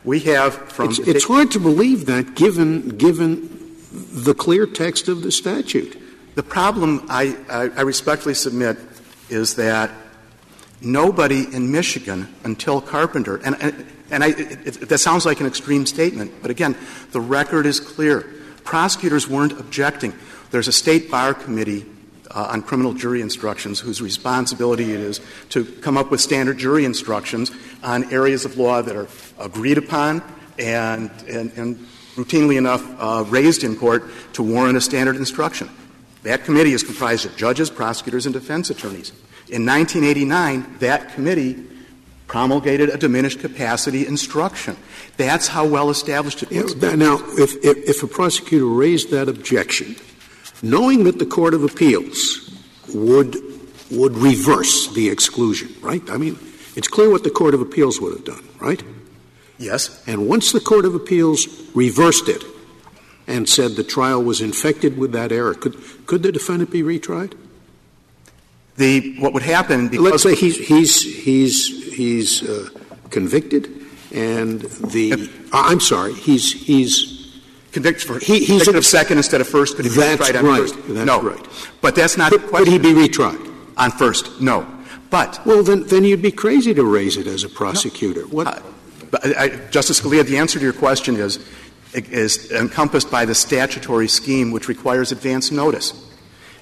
[0.04, 0.90] We have from.
[0.90, 5.96] It's, it's hard to believe that, given given the clear text of the statute.
[6.36, 8.78] The problem, I, I, I respectfully submit,
[9.28, 9.90] is that
[10.80, 15.46] nobody in Michigan until Carpenter, and, and, and I, it, it, that sounds like an
[15.46, 16.76] extreme statement, but again,
[17.10, 18.20] the record is clear.
[18.64, 20.14] Prosecutors weren't objecting.
[20.50, 21.84] There's a state bar committee
[22.30, 26.84] uh, on criminal jury instructions whose responsibility it is to come up with standard jury
[26.84, 27.50] instructions
[27.82, 30.22] on areas of law that are agreed upon
[30.58, 31.76] and, and, and
[32.14, 35.68] routinely enough uh, raised in court to warrant a standard instruction.
[36.22, 39.10] That committee is comprised of judges, prosecutors, and defense attorneys.
[39.48, 41.66] In 1989, that committee
[42.26, 44.76] promulgated a diminished capacity instruction.
[45.16, 46.76] That's how well established it was.
[46.76, 49.96] Now, if, if, if, a prosecutor raised that objection,
[50.62, 52.50] knowing that the Court of Appeals
[52.94, 53.36] would,
[53.90, 56.02] would reverse the exclusion, right?
[56.10, 56.38] I mean,
[56.76, 58.82] it's clear what the Court of Appeals would have done, right?
[59.58, 60.02] Yes.
[60.06, 62.42] And once the Court of Appeals reversed it,
[63.26, 67.34] and said the trial was infected with that error, could, could the defendant be retried?
[68.76, 72.70] The, what would happen Let's say he's, he's, he's, he's uh,
[73.10, 73.68] convicted,
[74.12, 75.30] and the.
[75.52, 77.19] I'm sorry, he's, he's.
[77.72, 79.76] Convicted for he, he's convicted of second instead of first.
[79.76, 80.74] Could he be retried on right, first?
[80.88, 81.22] That's no.
[81.22, 81.46] right.
[81.80, 82.42] But that's not could.
[82.48, 83.46] Could he be retried?
[83.76, 84.66] On first, no.
[85.08, 85.40] But.
[85.46, 88.22] Well, then, then you'd be crazy to raise it as a prosecutor.
[88.22, 88.28] No.
[88.28, 88.48] What?
[88.48, 88.62] Uh,
[89.38, 91.38] I, Justice Scalia, the answer to your question is
[91.94, 96.08] is encompassed by the statutory scheme which requires advance notice.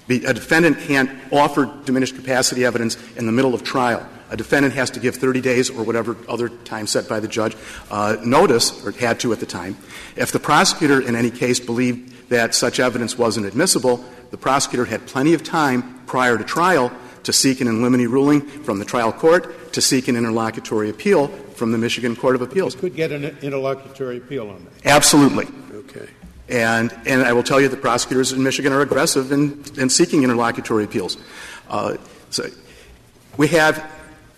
[0.08, 4.06] A defendant can't offer diminished capacity evidence in the middle of trial.
[4.30, 7.56] A defendant has to give 30 days or whatever other time set by the judge
[7.90, 9.76] uh, notice, or had to at the time.
[10.16, 15.06] If the prosecutor in any case believed that such evidence wasn't admissible, the prosecutor had
[15.06, 16.92] plenty of time prior to trial
[17.28, 21.28] to seek an in limine ruling from the trial court, to seek an interlocutory appeal
[21.28, 22.74] from the Michigan Court of Appeals.
[22.74, 24.86] You could get an interlocutory appeal on that.
[24.86, 25.46] Absolutely.
[25.72, 26.08] Okay.
[26.48, 30.22] And, and I will tell you the prosecutors in Michigan are aggressive in, in seeking
[30.22, 31.18] interlocutory appeals.
[31.68, 31.98] Uh,
[32.30, 32.46] so
[33.36, 33.78] we have,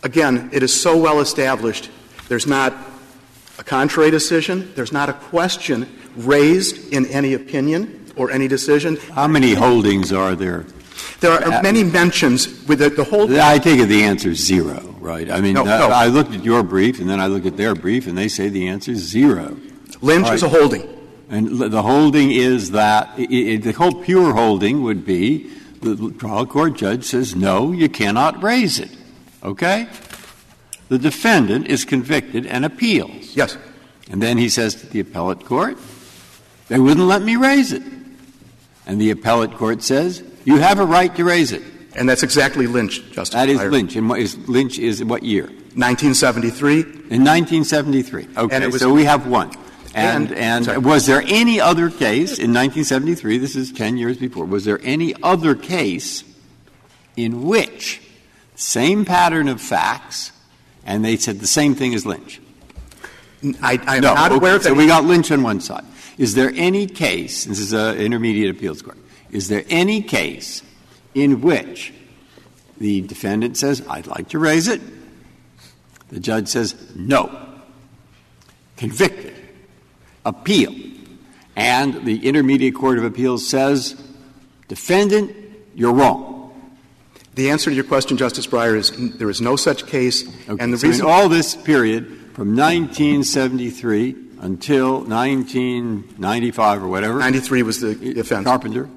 [0.02, 1.90] again, it is so well established,
[2.28, 2.74] there's not
[3.58, 8.96] a contrary decision, there's not a question raised in any opinion or any decision.
[9.14, 10.64] How many holdings are there?
[11.20, 13.28] There are many mentions with the, the whole.
[13.40, 14.80] I take it the answer is zero.
[15.00, 15.30] right?
[15.30, 15.88] I mean, No, no.
[15.88, 18.48] I looked at your brief, and then I looked at their brief, and they say
[18.48, 19.56] the answer is zero.
[20.00, 20.88] Lynch All is a holding.
[21.28, 26.46] And the holding is that i i the whole pure holding would be the trial
[26.46, 28.90] court judge says, no, you cannot raise it.
[29.42, 29.88] Okay?
[30.88, 33.36] The defendant is convicted and appeals.
[33.36, 33.56] Yes.
[34.10, 35.78] And then he says to the appellate court,
[36.68, 37.82] they wouldn't let me raise it.
[38.86, 41.62] And the appellate court says, you have a right to raise it.
[41.94, 43.60] And that's exactly Lynch, Justice That is.
[43.62, 43.96] Lynch.
[43.96, 45.44] And what is Lynch is what year?
[45.44, 46.80] 1973.
[46.80, 48.28] In 1973.
[48.36, 49.50] Okay, And it was- so we have one.
[49.94, 54.44] And, And- and was there any other case in 1973, this is 10 years before,
[54.44, 56.22] was there any other case
[57.16, 58.00] in which
[58.60, 60.32] same pattern of facts,
[60.84, 62.40] and they said the same thing as Lynch?
[63.62, 65.84] I, I'm No, not okay, aware of So we got Lynch on one side.
[66.18, 68.98] Is there any case, this is an intermediate appeals court,
[69.30, 70.62] is there any case
[71.14, 71.94] in which
[72.78, 74.82] the defendant says, I'd like to raise it,
[76.10, 77.30] the judge says, no,
[78.76, 79.34] convicted,
[80.26, 80.74] appeal,
[81.56, 83.94] and the intermediate court of appeals says,
[84.68, 85.34] defendant,
[85.74, 86.39] you're wrong.
[87.40, 90.28] The answer to your question, Justice Breyer, is there is no such case.
[90.46, 97.62] Okay, and the so reason all this period, from 1973 until 1995 or whatever, 93
[97.62, 98.44] was the the offense.
[98.44, 98.90] Carpenter,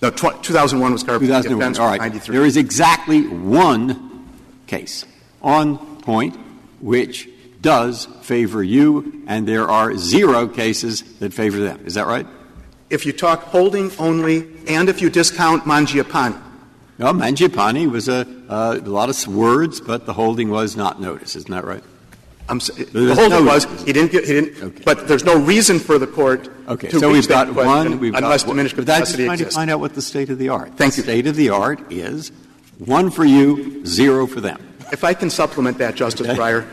[0.00, 1.26] No, tw- 2001 was Carpenter.
[1.26, 1.60] 2001.
[1.60, 2.00] offense All right.
[2.00, 2.34] 93.
[2.34, 4.26] There is exactly one
[4.66, 5.04] case
[5.42, 6.34] on point
[6.80, 7.28] which
[7.60, 11.82] does favor you, and there are zero cases that favor them.
[11.84, 12.26] Is that right?
[12.88, 16.40] If you talk holding only, and if you discount Mangiapane,
[16.98, 21.34] No, Mangiapane was a, uh, a lot of words, but the holding was not notice.
[21.36, 21.82] Isn't that right?
[22.48, 24.62] I'm, s- the holding no- was he didn't get he didn't.
[24.62, 24.82] Okay.
[24.84, 27.98] But there's no reason for the court Okay, to so we've got one.
[27.98, 30.28] We've unless got diminished But that's just capacity trying to find out what the state
[30.28, 30.76] of the art.
[30.76, 31.02] Thank the you.
[31.04, 32.30] State of the art is
[32.78, 34.60] one for you, zero for them.
[34.92, 36.66] If I can supplement that, Justice Breyer,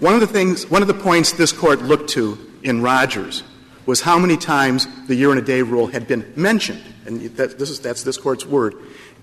[0.00, 3.44] one of the things, one of the points this court looked to in Rogers
[3.88, 7.58] was how many times the year and a day rule had been mentioned, and that,
[7.58, 8.74] this is, that's this court's word,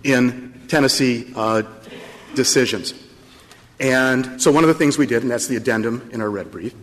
[0.03, 1.61] in Tennessee uh,
[2.33, 2.95] decisions.
[3.79, 6.49] And so one of the things we did, and that's the addendum in our red
[6.49, 6.73] brief,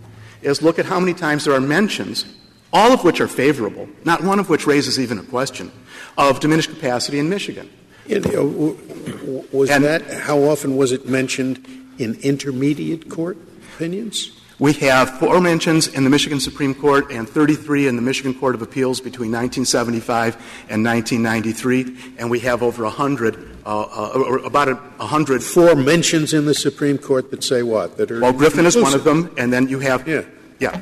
[0.43, 2.25] is look at how many times there are mentions,
[2.73, 5.73] all of which are favorable, not one of which raises even a question,
[6.17, 7.69] of diminished capacity in Michigan.
[8.09, 11.67] W- w- was And- that, how often was it mentioned
[11.99, 13.39] in intermediate court
[13.75, 14.39] opinions?
[14.63, 18.55] We have four mentions in the Michigan Supreme Court and 33 in the Michigan Court
[18.55, 20.37] of Appeals between 1975
[20.69, 25.43] and 1993, and we have over 100, uh, uh, or about a 100.
[25.43, 27.97] Four mentions in the Supreme Court that say what?
[27.97, 30.27] That are Well, Griffin is one of them, and then you have, Yeah.
[30.61, 30.81] yeah.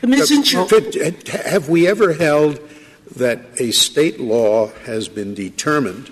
[0.00, 2.60] Fit- Have we ever held
[3.14, 6.10] that a state law has been determined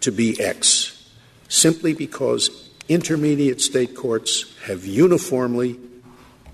[0.00, 1.08] to be X
[1.46, 5.78] simply because intermediate state courts have uniformly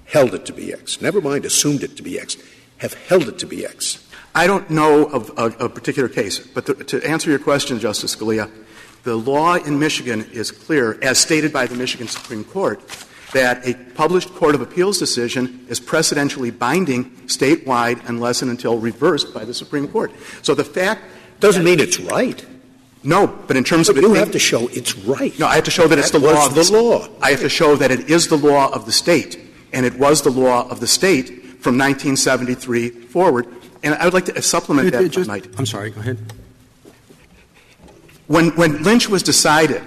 [0.06, 1.00] held it to be X?
[1.00, 2.36] Never mind assumed it to be X,
[2.78, 4.04] have held it to be X.
[4.34, 8.14] I don't know of a, a particular case, but to, to answer your question, Justice
[8.14, 8.50] Scalia,
[9.04, 12.80] the law in Michigan is clear, as stated by the Michigan Supreme Court,
[13.32, 19.34] that a published Court of Appeals decision is precedentially binding statewide unless and until reversed
[19.34, 20.12] by the Supreme Court.
[20.42, 21.02] So the fact
[21.40, 22.44] Doesn't mean it's right.
[23.04, 25.36] No, but in terms of But it you have to show it's right.
[25.38, 27.08] No, I have to show that it's the law of the law.
[27.22, 29.38] I have to show that it is the law of the state,
[29.72, 31.28] and it was the law of the state
[31.60, 33.46] from 1973 forward.
[33.82, 35.30] And I would like to supplement that, Just-.
[35.30, 36.18] I'm sorry, go ahead.
[38.26, 39.82] When, when Lynch was decided,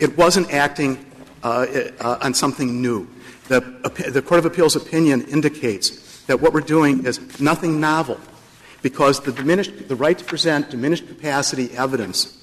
[0.00, 1.04] it wasn't acting
[1.42, 1.66] uh,
[2.00, 3.06] uh, on something new.
[3.48, 3.60] The,
[4.10, 8.18] the Court of Appeals opinion indicates that what we're doing is nothing novel,
[8.82, 12.34] because the diminished, the right to present diminished capacity evidence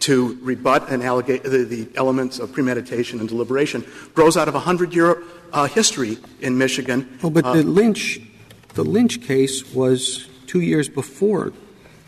[0.00, 5.22] to rebut allegate the, the elements of premeditation and deliberation grows out of a hundred-year
[5.52, 7.18] uh, history in Michigan.
[7.22, 8.18] Well, but Uh, the Lynch,
[8.74, 11.52] the Lynch case was two years before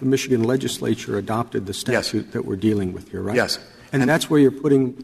[0.01, 3.37] the Michigan legislature adopted the statute that we're dealing with here, right?
[3.37, 3.59] Yes.
[3.93, 4.95] And, And- that's where you're putting,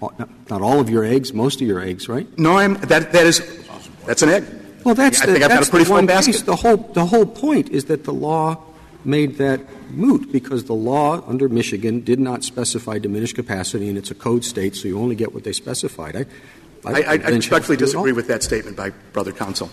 [0.00, 2.26] all- not, not all of your eggs, most of your eggs, right?
[2.38, 3.42] no, I'm, that, that is
[4.06, 4.44] that's an egg.
[4.84, 6.32] Well, that's I the, think I've got a pretty the full basket.
[6.32, 6.42] piece.
[6.42, 8.62] The whole, the whole point is that the law
[9.04, 14.10] made that moot because the law under Michigan did not specify diminished capacity, and it's
[14.10, 16.16] a code state, so you only get what they specified.
[16.16, 16.26] I,
[16.84, 19.70] I, I, I respectfully to do it disagree with that statement by brother counsel.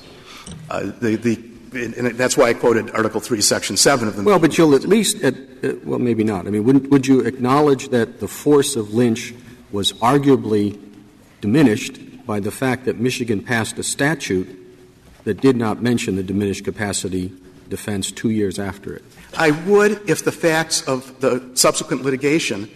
[0.69, 1.36] Uh, the, the,
[1.73, 4.23] and that's why I quoted Article 3, Section 7 of the.
[4.23, 6.47] Well, but you'll at least, at, uh, well, maybe not.
[6.47, 9.34] I mean, wouldn't, would you acknowledge that the force of Lynch
[9.71, 10.79] was arguably
[11.41, 14.64] diminished by the fact that Michigan passed a statute
[15.26, 17.32] that did not mention the diminished capacity
[17.69, 19.03] defense two years after it?
[19.38, 22.69] I would if the facts of the subsequent litigation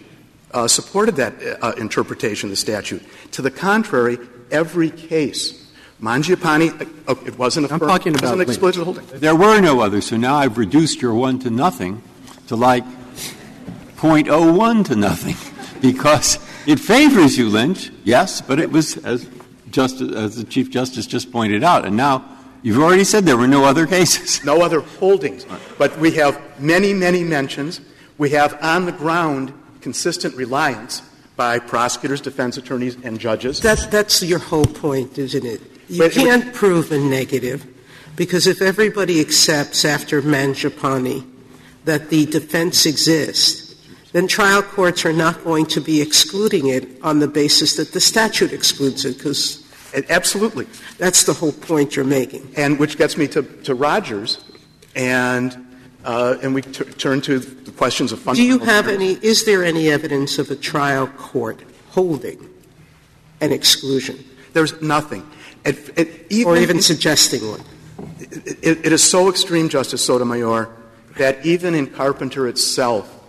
[0.52, 3.02] uh, supported that uh, interpretation of the statute.
[3.32, 4.18] To the contrary,
[4.50, 5.72] every case,
[6.02, 9.06] Mangiapane, uh, it wasn't a talking about an explicit holding.
[9.06, 12.02] There were no others, so now I've reduced your one to nothing
[12.48, 12.84] to like
[13.96, 15.36] 0.01 to nothing
[15.80, 19.26] because it favors you, Lynch, yes, but it was, as
[19.72, 22.29] the Chief Justice just pointed out, and now
[22.62, 24.44] you've already said there were no other cases.
[24.44, 25.46] No other holdings.
[25.78, 27.80] But we have many, many mentions.
[28.18, 31.02] We have on the ground consistent reliance
[31.36, 33.60] by prosecutors, defense attorneys, and judges.
[33.60, 35.60] That, that's your whole point, isn't it?
[35.88, 37.66] You But it would- can't prove a negative,
[38.14, 41.24] because if everybody accepts after Mangiapane
[41.86, 43.74] that the defense exists,
[44.12, 48.00] then trial courts are not going to be excluding it on the basis that the
[48.00, 49.59] statute excludes it, because
[50.08, 50.66] Absolutely.
[50.98, 52.52] that's the whole point you're making.
[52.56, 54.44] And which gets me to, to Rogers,
[54.94, 55.66] and,
[56.04, 59.64] uh, and we t- turn to the questions of Do you have any, is there
[59.64, 62.48] any evidence of a trial court holding
[63.40, 64.22] an exclusion,
[64.52, 65.28] There's nothing.
[65.64, 67.60] It, it, or even suggesting one?
[68.18, 70.68] it, it is so extreme, Justice Sotomayor,
[71.16, 73.19] that even in Carpenter itself,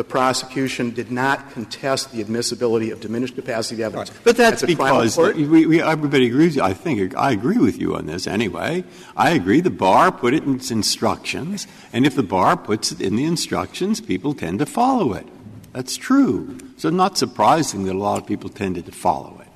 [0.00, 4.10] the prosecution did not contest the admissibility of diminished capacity evidence.
[4.24, 6.56] But that's At because we, we, everybody agrees.
[6.56, 8.82] I think I agree with you on this anyway.
[9.14, 9.60] I agree.
[9.60, 13.26] The bar put it in its instructions, and if the bar puts it in the
[13.26, 15.26] instructions, people tend to follow it.
[15.74, 16.56] That's true.
[16.78, 19.48] So not surprising that a lot of people tended to follow it.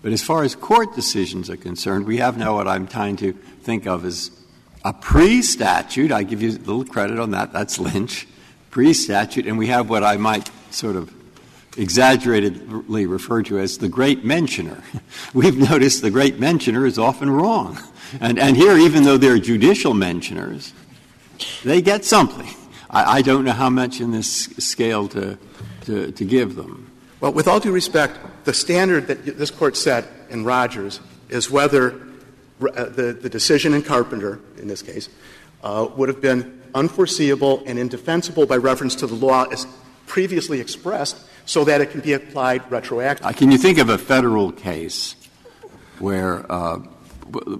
[0.00, 3.32] But as far as court decisions are concerned, we have now what I'm trying to
[3.32, 4.30] think of as
[4.84, 6.12] a pre-statute.
[6.12, 7.52] I give you a little credit on that.
[7.52, 8.28] That's Lynch.
[8.78, 11.12] Pre-statute, and we have what I might sort of
[11.76, 14.84] exaggeratedly refer to as the great mentioner.
[15.34, 17.76] We've noticed the great mentioner is often wrong.
[18.20, 20.72] And, and here, even though they're judicial mentioners,
[21.64, 22.46] they get something.
[22.88, 25.36] I, I don't know how much in this scale to,
[25.86, 26.88] to, to give them.
[27.18, 31.00] Well, with all due respect, the standard that this Court set in Rogers
[31.30, 31.94] is whether
[32.60, 35.08] uh, the, the decision in Carpenter, in this case,
[35.64, 39.66] uh, would have been unforeseeable and indefensible by reference to the law as
[40.06, 43.24] previously expressed so that it can be applied retroactively.
[43.24, 45.16] Uh, can you think of a federal case
[45.98, 46.78] where uh,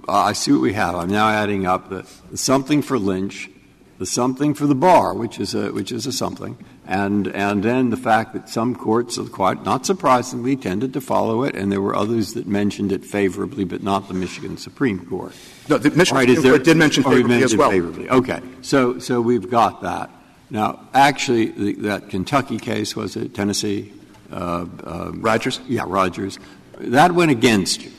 [0.07, 0.95] I see what we have?
[0.95, 3.49] I'm now adding up the, the something for Lynch,
[3.97, 6.57] the something for the bar, which is a, which is a something,
[6.89, 11.71] and, and then the fact that some courts, not surprisingly, tended to follow it, and
[11.71, 15.35] there were others that mentioned it favorably, but not the Michigan Supreme Court.
[15.69, 17.71] No, the Michigan Supreme Court did mention oh, favorably as well.
[18.17, 18.41] Okay.
[18.63, 20.09] So, so we've got that.
[20.49, 23.93] Now, actually, the, that Kentucky case, was it Tennessee?
[24.31, 25.59] Uh, uh, Rogers?
[25.67, 26.39] Yeah, Rogers.
[26.79, 27.91] That went against you.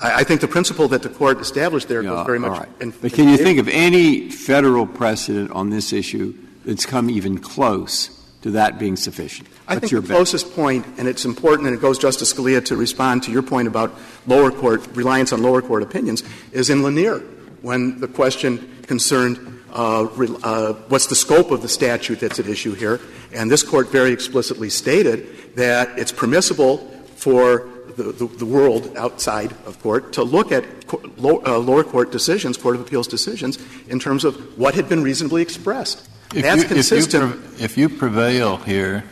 [0.00, 3.12] I, I think the principle that the Court established there goes very much in But
[3.12, 6.32] can you think of any federal precedent on this issue
[6.66, 8.10] that's come even close
[8.42, 9.48] to that being sufficient?
[9.66, 12.64] I What's think your the closest point, and it's important, and it goes, Justice Scalia,
[12.66, 13.94] to respond to your point about
[14.26, 17.20] lower court, reliance on lower court opinions, is in Lanier,
[17.62, 19.38] when the question concerned
[19.72, 23.00] uh, uh, what's the scope of the statute that's at issue here.
[23.32, 26.78] And this court very explicitly stated that it's permissible
[27.16, 31.84] for the, the, the world outside of court to look at co- low, uh, lower
[31.84, 33.58] court decisions, Court of Appeals decisions,
[33.88, 36.08] in terms of what had been reasonably expressed.
[36.34, 37.34] If That's you, consistent.
[37.34, 39.04] If you, if you prevail here,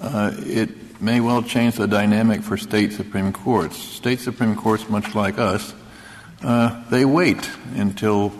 [0.00, 3.76] uh, it may well change the dynamic for state Supreme Courts.
[3.76, 5.74] State Supreme Courts, much like us,
[6.42, 8.32] uh, they wait until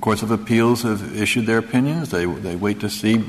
[0.00, 2.10] courts of appeals have issued their opinions.
[2.10, 3.24] They, they wait to see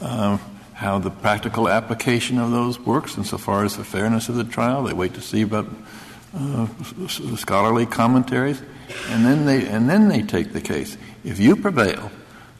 [0.00, 0.38] uh,
[0.72, 4.84] how the practical application of those works insofar as the fairness of the trial.
[4.84, 5.68] They wait to see about
[6.34, 6.66] uh,
[7.08, 8.62] scholarly commentaries,
[9.08, 10.96] and then they and then they take the case.
[11.24, 12.10] If you prevail,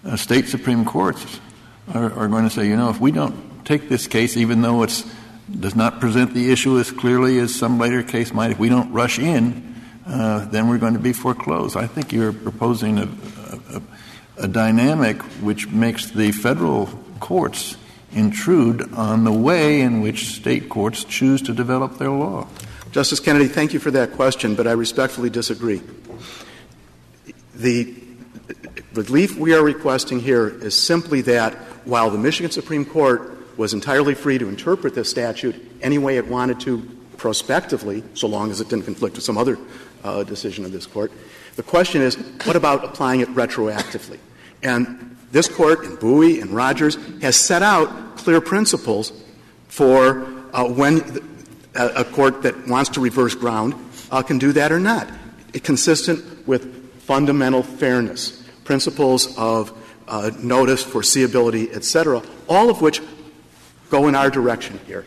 [0.05, 1.41] uh, state supreme courts
[1.95, 4.83] are, are going to say, you know, if we don't take this case, even though
[4.83, 5.05] it
[5.59, 8.93] does not present the issue as clearly as some later case might, if we don't
[8.93, 9.75] rush in,
[10.07, 11.77] uh, then we're going to be foreclosed.
[11.77, 13.09] I think you're proposing a,
[13.75, 13.83] a,
[14.45, 16.87] a dynamic which makes the federal
[17.21, 17.77] courts
[18.13, 22.49] intrude on the way in which state courts choose to develop their law.
[22.91, 25.81] Justice Kennedy, thank you for that question, but I respectfully disagree.
[27.55, 27.95] The
[28.95, 34.15] relief we are requesting here is simply that while the Michigan Supreme Court was entirely
[34.15, 36.83] free to interpret this statute any way it wanted to
[37.17, 39.59] prospectively, so long as it didn't conflict with some other
[40.03, 41.13] uh, decision of this Court,
[41.57, 44.19] the question is, what about applying it retroactively?
[44.63, 49.13] And this Court, in Bowie and Rogers, has set out clear principles
[49.69, 51.25] for uh, when the,
[51.75, 53.75] a, a court that wants to reverse ground
[54.11, 55.09] uh, can do that or not.
[55.53, 58.40] It, consistent with fundamental fairness,
[58.71, 59.73] principles of
[60.07, 63.03] uh, notice, foreseeability, et cetera, all of which
[63.91, 65.05] go in our direction here.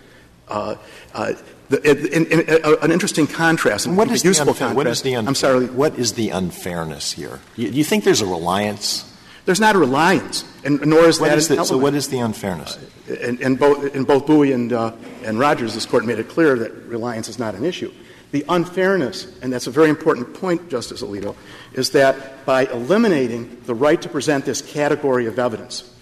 [0.50, 0.76] Uh,
[1.14, 1.32] uh,
[1.70, 4.76] the, in, in, in, uh, an interesting contrast, and what is useful unfa- contrast.
[4.76, 5.66] What is the unfa- I'm sorry.
[5.68, 7.40] What is the unfairness here?
[7.56, 9.10] You, you think there's a reliance?
[9.46, 12.20] There's not a reliance, and nor is what that is the, So what is the
[12.20, 12.78] unfairness?
[12.78, 14.92] Uh, in, in, both, in both Bowie and, uh,
[15.24, 17.94] and Rogers, this Court made it clear that reliance is not an issue.
[18.34, 21.36] The unfairness, and that's a very important point, Justice Alito,
[21.74, 25.94] is that by eliminating the right to present this category of evidence,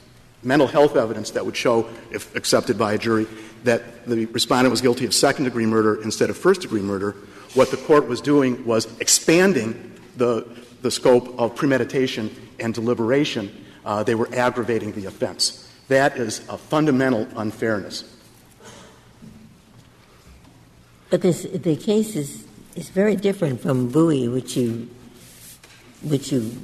[0.41, 3.27] mental health evidence that would show, if accepted by a jury,
[3.65, 7.17] that the respondent was guilty of second degree murder instead of first degree murder,
[7.53, 10.47] what the court was doing was expanding the,
[10.83, 13.51] the scope of premeditation and deliberation.
[13.83, 15.69] Uh, they were aggravating the offense.
[15.89, 18.05] That is a fundamental unfairness.
[21.11, 24.89] But this, the case is, is very different from Bowie, which you,
[26.03, 26.55] which you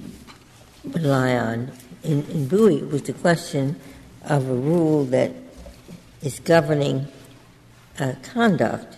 [0.86, 1.70] rely on.
[2.04, 3.76] In, in Bowie, it was the question
[4.24, 5.32] of a rule that
[6.22, 7.10] is governing
[8.00, 8.98] uh, conduct.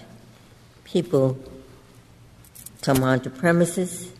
[0.83, 1.39] People
[2.83, 4.11] come onto premises.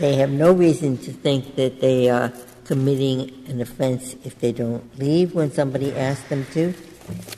[0.00, 2.32] They have no reason to think that they are
[2.64, 6.74] committing an offense if they don't leave when somebody asks them to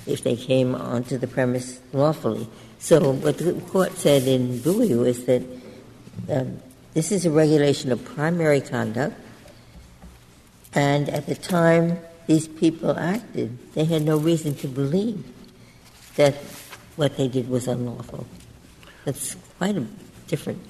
[0.06, 2.48] if they came onto the premise lawfully.
[2.78, 5.42] So what the court said in Bowie was that
[6.30, 6.60] um,
[6.94, 9.14] this is a regulation of primary conduct,
[10.74, 15.24] and at the time these people acted, they had no reason to believe
[16.16, 16.34] that
[16.96, 18.26] what they did was unlawful.
[19.04, 19.86] That's quite a
[20.26, 20.60] different.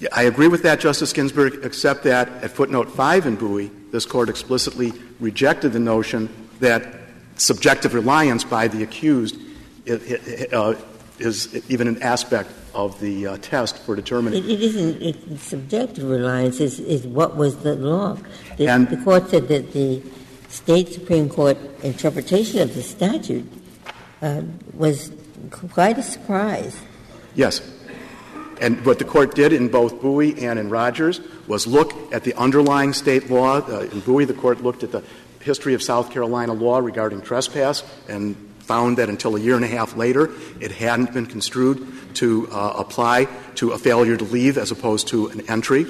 [0.00, 4.06] Yeah, I agree with that, Justice Ginsburg, except that at footnote 5 in Bowie, this
[4.06, 6.28] Court explicitly rejected the notion
[6.60, 6.99] that
[7.40, 9.36] subjective reliance by the accused
[9.88, 10.74] uh,
[11.18, 14.44] is even an aspect of the uh, test for determining.
[14.44, 15.02] It, isn't.
[15.02, 18.16] It, subjective reliance is, is what was the law.
[18.56, 20.02] The, court said that the
[20.48, 23.50] state supreme court interpretation of the statute
[24.22, 24.42] uh,
[24.74, 25.12] was
[25.50, 26.78] quite a surprise.
[27.34, 27.60] Yes.
[28.60, 32.34] And what the court did in both Bowie and in Rogers was look at the
[32.34, 33.60] underlying state law.
[33.60, 35.02] Uh, in Bowie, the court looked at the
[35.40, 39.68] history of South Carolina law regarding trespass and found that until a year and a
[39.68, 40.30] half later,
[40.60, 43.26] it hadn't been construed to uh, apply
[43.56, 45.86] to a failure to leave as opposed to an entry.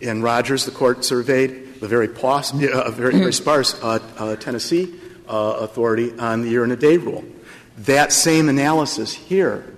[0.00, 4.94] In Rogers, the court surveyed the very, pos- uh, very, very sparse uh, uh, Tennessee
[5.28, 7.24] uh, authority on the year and a day rule.
[7.78, 9.74] That same analysis here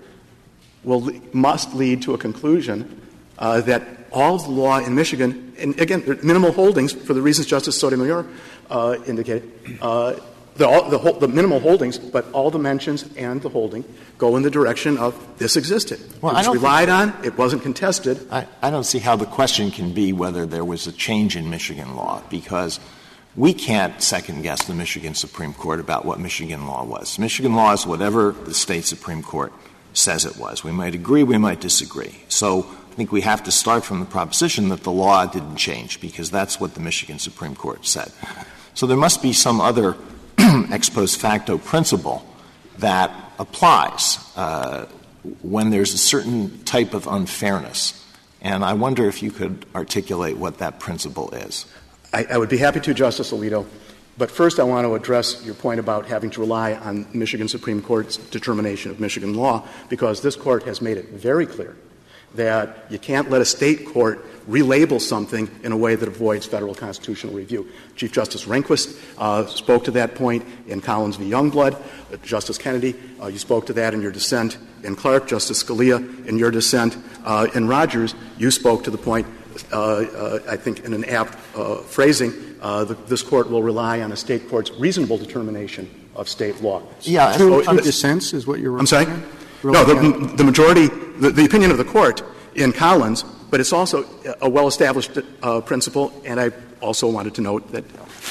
[0.83, 3.01] will must lead to a conclusion
[3.39, 7.49] uh, that all of the law in Michigan, and again, minimal holdings for the reasons
[7.49, 8.25] Justice Sotomayor
[8.71, 9.53] uh, indicated,
[9.83, 10.15] uh,
[10.57, 13.85] the, all, the, whole, the minimal holdings, but all the mentions and the holding
[14.19, 15.99] go in the direction of this existed.
[16.23, 18.27] Well, it I was don't relied on, it wasn't contested.
[18.31, 21.51] I, I don't see how the question can be whether there was a change in
[21.51, 22.79] Michigan law, because
[23.35, 27.19] we can't second guess the Michigan Supreme Court about what Michigan law was.
[27.19, 29.53] Michigan law is whatever the state Supreme Court
[29.93, 30.63] says it was.
[30.63, 32.23] We might agree, we might disagree.
[32.29, 36.31] So think we have to start from the proposition that the law didn't change, because
[36.31, 38.13] that's what the Michigan Supreme Court said.
[38.75, 39.97] So there must be some other
[40.39, 42.25] ex post facto principle
[42.79, 44.87] that applies uh,
[45.43, 48.01] when there's a certain type of unfairness.
[48.41, 51.67] And I wonder if you could articulate what that principle is.
[52.13, 53.67] I, I would be happy to, Justice Alito.
[54.17, 57.83] But first, I want to address your point about having to rely on Michigan Supreme
[57.83, 61.75] Court's determination of Michigan law, because this Court has made it very clear
[62.35, 66.75] that you can't let a state court relabel something in a way that avoids federal
[66.75, 67.67] constitutional review.
[67.97, 71.31] Chief Justice Rehnquist uh, spoke to that point in Collins v.
[71.31, 71.75] Youngblood.
[72.13, 75.27] Uh, Justice Kennedy, uh, you spoke to that in your dissent in Clark.
[75.27, 79.27] Justice Scalia, in your dissent uh, in Rogers, you spoke to the point,
[79.73, 81.35] uh, uh, I think in an apt
[81.87, 86.83] phrasing, the, this court will rely on a state court's reasonable determination of state law.
[87.01, 89.07] Yeah, Two, So- two dissents is what you're I'm sorry?
[89.65, 92.23] No, the, the majority, the, opinion of the court
[92.55, 94.05] in Collins, but it's also
[94.41, 96.51] a well-established uh, principle, and I
[96.81, 97.85] also wanted to note that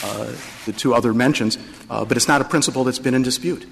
[0.03, 0.31] uh,
[0.65, 1.57] the two other mentions,
[1.89, 3.65] uh, but it's not a principle that's been in dispute.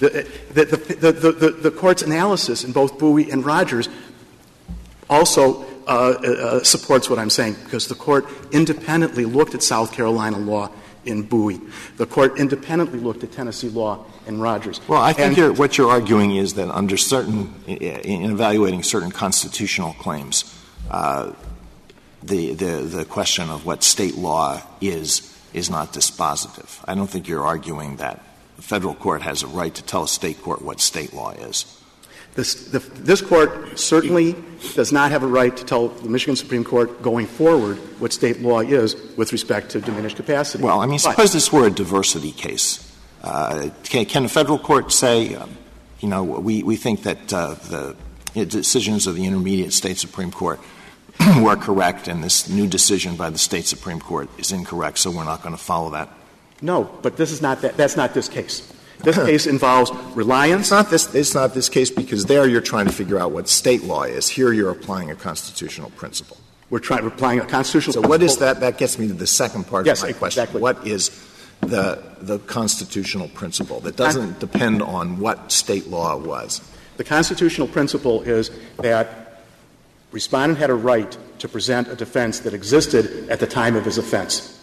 [0.00, 3.88] The, the, the, the, the, the court's analysis in both Bowie and Rogers
[5.08, 5.64] also
[6.62, 10.70] supports what I'm saying, because the court independently looked at South Carolina law
[11.04, 11.60] in Bowie.
[11.96, 14.80] The court independently looked at Tennessee law in Rogers.
[14.88, 19.94] Well, I think you're, what you're arguing is that under certain, in evaluating certain constitutional
[19.94, 20.44] claims,
[20.90, 21.32] uh,
[22.22, 26.82] the, the, the question of what state law is is not dispositive.
[26.86, 28.24] I don't think you're arguing that
[28.56, 31.81] the federal court has a right to tell a state court what state law is.
[32.34, 34.34] This, the, this court certainly
[34.74, 38.40] does not have a right to tell the Michigan Supreme Court going forward what state
[38.40, 40.64] law is with respect to diminished capacity.
[40.64, 42.88] Well, I mean, But- suppose this were a diversity case.
[43.22, 45.56] uh, can, can a federal court say, um,
[46.00, 47.96] you know, we, we think that uh, the
[48.46, 50.58] decisions of the intermediate state Supreme Court
[51.38, 55.24] were correct and this new decision by the state Supreme Court is incorrect, so we're
[55.24, 56.08] not going to follow that?
[56.62, 58.72] No, but this is not that, that's not this case.
[59.02, 60.62] This case involves reliance.
[60.62, 61.14] It's not this.
[61.14, 64.28] It's not this case because there you're trying to figure out what state law is.
[64.28, 66.36] Here you're applying a constitutional principle.
[66.70, 67.92] We're trying we're applying a constitutional.
[67.92, 68.10] So principle.
[68.10, 68.60] what is that?
[68.60, 70.46] That gets me to the second part yes, of my question.
[70.60, 71.10] What is
[71.60, 76.60] the the constitutional principle that doesn't depend on what state law was?
[76.96, 79.42] The constitutional principle is that
[80.12, 83.98] respondent had a right to present a defense that existed at the time of his
[83.98, 84.58] offense.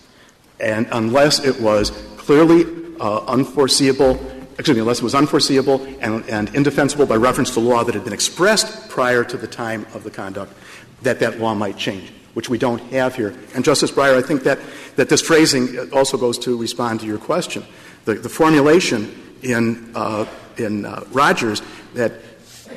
[0.60, 4.20] And unless it was clearly uh, unforeseeable,
[4.54, 8.04] excuse me, unless it was unforeseeable and, and indefensible by reference to law that had
[8.04, 10.54] been expressed prior to the time of the conduct,
[11.02, 13.36] that that law might change, which we don't have here.
[13.56, 14.60] And Justice Breyer, I think that,
[14.96, 17.64] that this phrasing also goes to respond to your question.
[18.06, 20.26] The, the formulation in, uh,
[20.58, 21.62] in uh, Rogers
[21.94, 22.14] that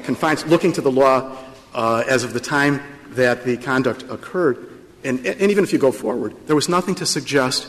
[0.04, 1.36] confines looking to the law
[1.74, 4.68] uh, as of the time that the conduct occurred,
[5.04, 7.66] and, and even if you go forward, there was nothing to suggest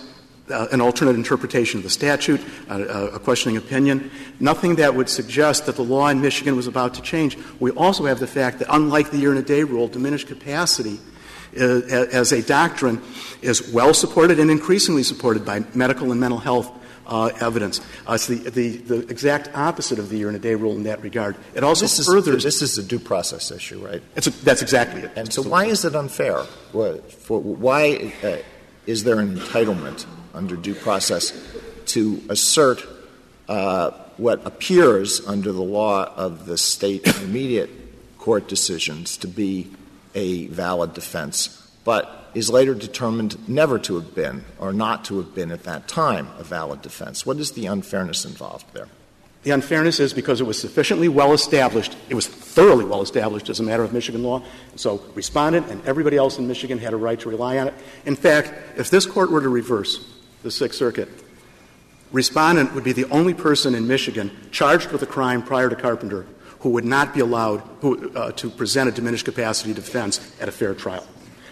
[0.49, 5.75] an alternate interpretation of the statute, uh, a questioning opinion, nothing that would suggest that
[5.75, 7.37] the law in Michigan was about to change.
[7.59, 10.99] We also have the fact that, unlike the year and a day rule, diminished capacity
[11.59, 11.81] uh,
[12.11, 13.01] as a doctrine
[13.41, 16.71] is well supported and increasingly supported by medical and mental health
[17.05, 17.79] uh, evidence.
[18.07, 20.83] Uh, it's the, the, the, exact opposite of the year and a day rule in
[20.83, 21.35] that regard.
[21.53, 22.45] It also this furthers.
[22.45, 24.01] Is, this is a due process issue, right?
[24.15, 25.11] A, that's exactly it.
[25.15, 26.43] And so, why is it unfair?
[26.73, 28.37] For, why uh,
[28.85, 31.34] is there an entitlement under due process
[31.88, 32.84] to assert
[33.47, 37.69] uh, what appears under the law of the state immediate
[38.17, 39.69] court decisions to be
[40.15, 45.36] a valid defense, but is later determined never to have been or not to have
[45.36, 47.25] been at that time a valid defense.
[47.25, 48.88] What is the unfairness involved there?
[49.43, 53.59] The unfairness is because it was sufficiently well established, it was thoroughly well established as
[53.59, 54.41] a matter of Michigan law,
[54.77, 57.73] so respondent and everybody else in Michigan had a right to rely on it.
[58.05, 60.12] In fact, if this court were to reverse
[60.43, 61.09] the Sixth Circuit,
[62.11, 66.25] respondent would be the only person in Michigan charged with a crime prior to Carpenter
[66.59, 70.51] who would not be allowed who, uh, to present a diminished capacity defense at a
[70.51, 71.05] fair trial.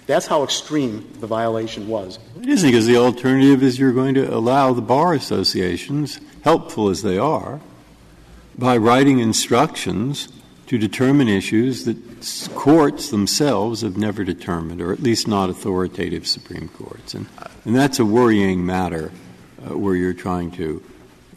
[0.07, 2.17] That's how extreme the violation was.
[2.39, 7.01] It isn't because the alternative is you're going to allow the bar associations, helpful as
[7.01, 7.59] they are,
[8.57, 10.27] by writing instructions
[10.72, 11.97] to determine issues that
[12.55, 17.13] courts themselves have never determined, or at least not authoritative Supreme Courts.
[17.13, 17.26] And,
[17.65, 19.11] and that's a worrying matter
[19.69, 20.82] uh, where you're trying to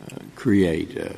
[0.05, 1.09] uh, create uh,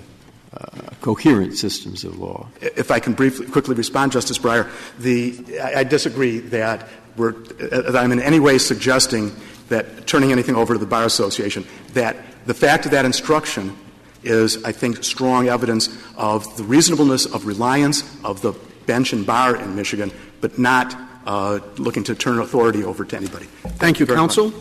[1.02, 2.48] coherent systems of law.
[2.62, 6.88] If I can briefly, quickly respond, Justice Breyer, the, I, disagree that
[7.18, 9.36] we're, that I'm in any way suggesting
[9.68, 13.76] that turning anything over to the Bar Association, that the fact of that instruction
[14.22, 18.52] is, I think, strong evidence of the reasonableness of reliance of the
[18.86, 20.96] bench and bar in Michigan, but not
[21.26, 23.46] uh, looking to turn authority over to anybody.
[23.46, 24.50] Thank, Thank you, counsel.
[24.50, 24.54] Much.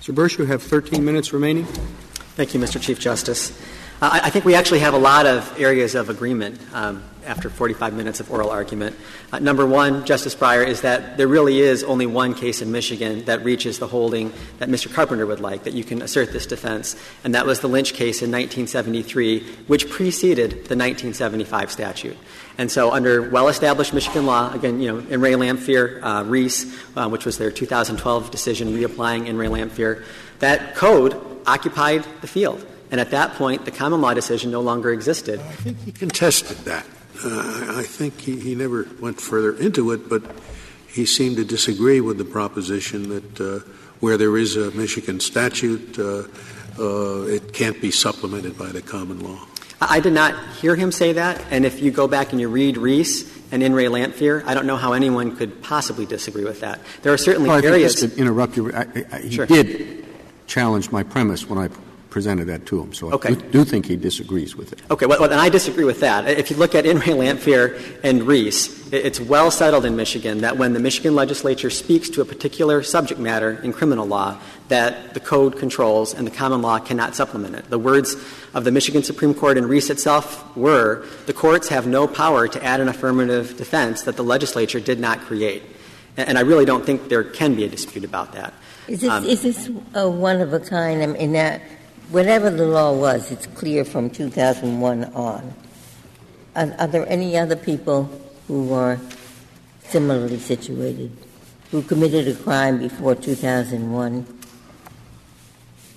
[0.00, 0.14] Mr.
[0.14, 1.64] Bursch, you have 13 minutes remaining.
[2.34, 2.80] Thank you, Mr.
[2.80, 3.56] Chief Justice.
[4.02, 7.94] Uh, I think we actually have a lot of areas of agreement um, after 45
[7.94, 8.96] minutes of oral argument.
[9.30, 13.24] Uh, number one, Justice Breyer, is that there really is only one case in Michigan
[13.26, 14.92] that reaches the holding that Mr.
[14.92, 18.22] Carpenter would like, that you can assert this defense, and that was the Lynch case
[18.22, 19.38] in 1973,
[19.68, 22.16] which preceded the 1975 statute.
[22.58, 27.08] And so, under well-established Michigan law, again, you know, in re Lamphere, uh, Reese, uh,
[27.08, 30.04] which was their 2012 decision reapplying in re Lamphere,
[30.40, 32.66] that code occupied the field.
[32.92, 35.40] And at that point, the common law decision no longer existed.
[35.40, 36.84] I think he contested that.
[37.24, 40.22] Uh, I think he, he never went further into it, but
[40.88, 43.60] he seemed to disagree with the proposition that uh,
[44.00, 46.24] where there is a Michigan statute, uh,
[46.78, 49.46] uh, it can't be supplemented by the common law.
[49.80, 52.76] I did not hear him say that, and if you go back and you read
[52.76, 56.80] Reese and In re Lamphere, I don't know how anyone could possibly disagree with that.
[57.02, 57.94] There are certainly well, areas.
[57.94, 59.46] just to interrupt you, I, I, he sure.
[59.46, 60.04] did
[60.46, 61.68] challenge my premise when I
[62.12, 62.92] presented that to him.
[62.92, 63.30] So okay.
[63.30, 64.82] I do, do, think he disagrees with it.
[64.90, 66.28] Okay, well, well, then I disagree with that.
[66.28, 70.58] If you look at In re Lamphere and Reese, it's well settled in Michigan that
[70.58, 74.38] when the Michigan legislature speaks to a particular subject matter in criminal law,
[74.68, 77.70] that the code controls and the common law cannot supplement it.
[77.70, 78.14] The words
[78.52, 82.62] of the Michigan Supreme Court in Reese itself were the courts have no power to
[82.62, 85.62] add an affirmative defense that the legislature did not create.
[86.18, 88.52] And I really don't think there can be a dispute about that.
[88.86, 91.02] Is this, um, is this a one of a kind?
[91.02, 91.62] I mean, that
[92.12, 95.54] whatever the law was, it's clear from 2001 on.
[96.54, 98.10] Are, are there any other people
[98.46, 98.98] who are
[99.84, 101.10] similarly situated,
[101.70, 104.38] who committed a crime before 2001?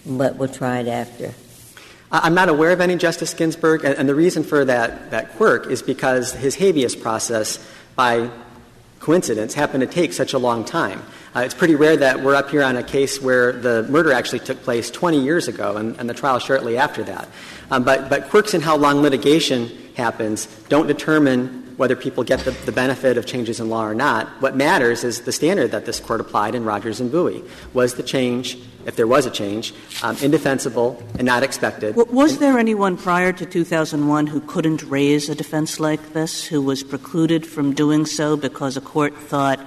[0.05, 1.33] but were tried after?
[2.11, 5.81] I'm not aware of any, Justice Ginsburg, and, the reason for that, that quirk is
[5.81, 7.59] because his habeas process,
[7.95, 8.29] by
[9.05, 10.99] coincidence, happened to take such a long time.
[11.35, 14.39] Uh, it's pretty rare that we're up here on a case where the murder actually
[14.39, 17.29] took place 20 years ago and, and the trial shortly after that.
[17.69, 22.51] Um, but, but quirks in how long litigation happens don't determine whether people get the,
[22.51, 24.27] the, benefit of changes in law or not.
[24.41, 27.43] What matters is the standard that this court applied in Rogers and Bowie.
[27.73, 29.73] Was the change, if there was a change,
[30.03, 31.95] um, indefensible and not expected?
[31.95, 36.83] was there anyone prior to 2001 who couldn't raise a defense like this, who was
[36.83, 39.59] precluded from doing so because a court thought,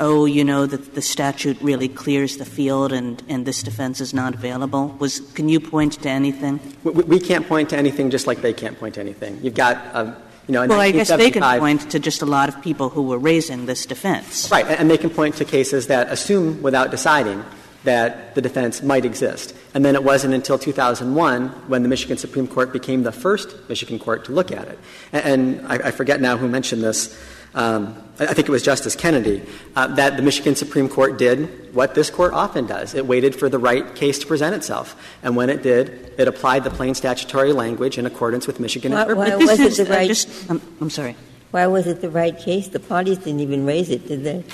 [0.00, 4.12] oh, you know, that the statute really clears the field and, and this defense is
[4.12, 4.88] not available?
[4.98, 6.58] Was, can you point to anything?
[6.82, 9.38] We, we can't point to anything just like they can't point to anything.
[9.42, 10.16] You've got um,
[10.48, 13.02] you know, well, I guess they can point to just a lot of people who
[13.02, 14.50] were raising this defense.
[14.50, 17.44] Right, and they can point to cases that assume without deciding
[17.84, 19.54] that the defense might exist.
[19.74, 23.98] And then it wasn't until 2001 when the Michigan Supreme Court became the first Michigan
[23.98, 24.78] court to look at it.
[25.12, 27.18] And, and I, I forget now who mentioned this
[27.54, 29.42] I think it was Justice Kennedy,
[29.74, 32.94] uh, that the Michigan Supreme Court did what this court often does.
[32.94, 34.96] It waited for the right case to present itself.
[35.22, 39.04] And when it did, it applied the plain statutory language in accordance with Michigan why,
[39.12, 40.06] why was it the right?
[40.06, 41.16] Just, I'm, I'm sorry.
[41.50, 42.68] Why was it the right case?
[42.68, 44.44] The parties didn't even raise it, did they?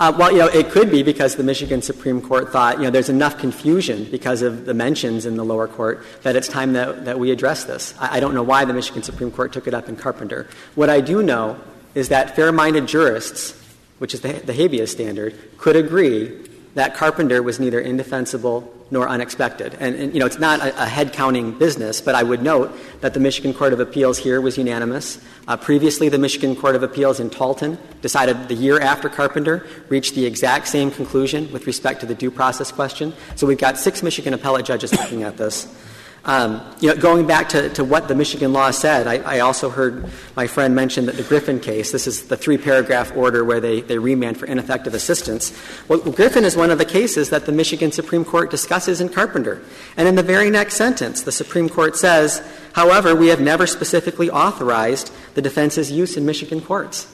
[0.00, 2.90] Uh, well, you know, it could be because the Michigan Supreme Court thought, you know,
[2.90, 7.04] there's enough confusion because of the mentions in the lower court that it's time that,
[7.04, 7.94] that we address this.
[8.00, 10.48] I, I don't know why the Michigan Supreme Court took it up in Carpenter.
[10.74, 11.60] What I do know
[11.94, 13.58] is that fair minded jurists,
[13.98, 16.32] which is the, the habeas standard, could agree
[16.74, 19.74] that Carpenter was neither indefensible nor unexpected.
[19.80, 22.78] And, and you know, it's not a, a, head counting business, but I would note
[23.00, 25.18] that the Michigan Court of Appeals here was unanimous.
[25.48, 30.14] Uh, previously, the Michigan Court of Appeals in Talton decided the year after Carpenter reached
[30.14, 33.14] the exact same conclusion with respect to the due process question.
[33.34, 35.66] So we've got six Michigan appellate judges looking at this.
[36.24, 40.46] Um, you know, going back to, what the Michigan law said, I, also heard my
[40.46, 44.38] friend mention that the Griffin case, this is the three paragraph order where they, remand
[44.38, 45.52] for ineffective assistance.
[45.88, 49.62] Well, Griffin is one of the cases that the Michigan Supreme Court discusses in Carpenter.
[49.96, 52.40] And in the very next sentence, the Supreme Court says,
[52.74, 57.12] however, we have never specifically authorized the defense's use in Michigan courts.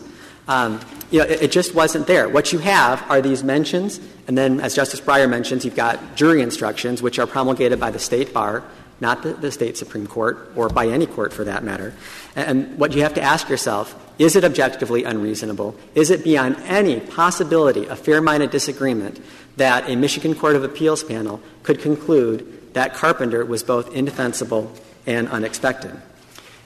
[0.49, 0.81] Um,
[1.11, 2.29] you know, it, just wasn't there.
[2.29, 6.41] What you have are these mentions, and then, as Justice Breyer mentions, you've got jury
[6.41, 8.65] instructions, which are promulgated by the state bar,
[9.01, 11.95] not the, the state Supreme Court, or by any court for that matter.
[12.35, 15.77] And, what you have to ask yourself is it objectively unreasonable?
[15.95, 19.21] Is it beyond any possibility of fair minded disagreement
[19.57, 24.73] that a Michigan Court of Appeals panel could conclude that Carpenter was both indefensible
[25.07, 25.93] and unexpected?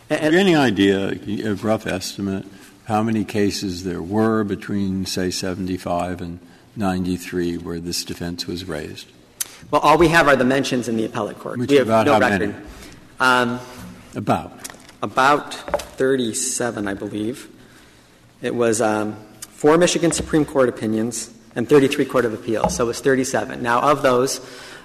[0.08, 2.46] And, any idea, a rough estimate,
[2.84, 6.40] how many cases there were between, say, 75 and
[6.76, 9.06] 93 where this defense was raised?
[9.70, 11.58] Well, all we have are the mentions in the appellate court.
[11.58, 12.50] Which we have about no how record.
[12.50, 12.54] Many?
[13.20, 13.60] Um,
[14.14, 14.52] about
[15.02, 17.48] about 37, I believe.
[18.40, 22.88] It was um, four Michigan Supreme Court opinions and 33 Court of Appeals, so it
[22.88, 23.62] was 37.
[23.62, 24.40] Now, of those,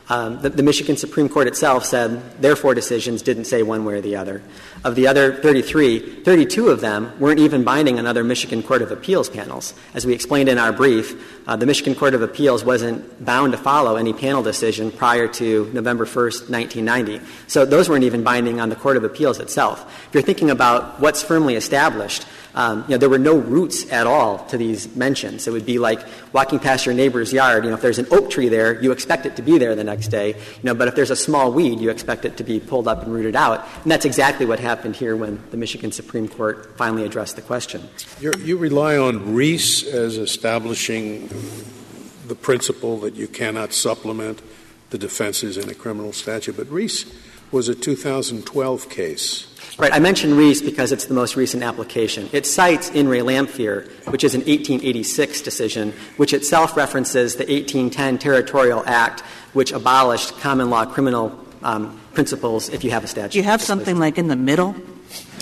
[0.07, 4.01] the, the, Michigan Supreme Court itself said their four decisions didn't say one way or
[4.01, 4.41] the other.
[4.85, 8.91] Of the other 33, 32 of them weren't even binding on other Michigan Court of
[8.91, 9.73] Appeals panels.
[9.93, 13.57] As we explained in our brief, uh, the Michigan Court of Appeals wasn't bound to
[13.57, 17.21] follow any panel decision prior to November 1st, 1990.
[17.47, 19.81] So those weren't even binding on the Court of Appeals itself.
[20.07, 23.91] If you're thinking about what's firmly established, um, Um, you know, there were no roots
[23.91, 25.47] at all to these mentions.
[25.47, 26.01] It would be like
[26.33, 27.63] walking past your neighbor's yard.
[27.63, 29.83] You know, if there's an oak tree there, you expect it to be there the
[29.83, 30.29] next day.
[30.29, 33.03] You know, but if there's a small weed, you expect it to be pulled up
[33.03, 33.67] and rooted out.
[33.83, 37.87] And that's exactly what happened here when the Michigan Supreme Court finally addressed the question.
[38.19, 41.29] You're, you rely on Reese as establishing
[42.25, 44.41] the principle that you cannot supplement
[44.89, 47.05] the defenses in a criminal statute, but Reese
[47.51, 49.53] was a 2012 case.
[49.77, 49.93] Right.
[49.93, 52.29] I mentioned Reese because it's the most recent application.
[52.33, 58.17] It cites In re Lamphere, which is an 1886 decision, which itself references the 1810
[58.17, 59.21] Territorial Act,
[59.53, 63.33] which abolished common law criminal um, principles if you have a statute.
[63.33, 64.75] Do you have something like in the middle?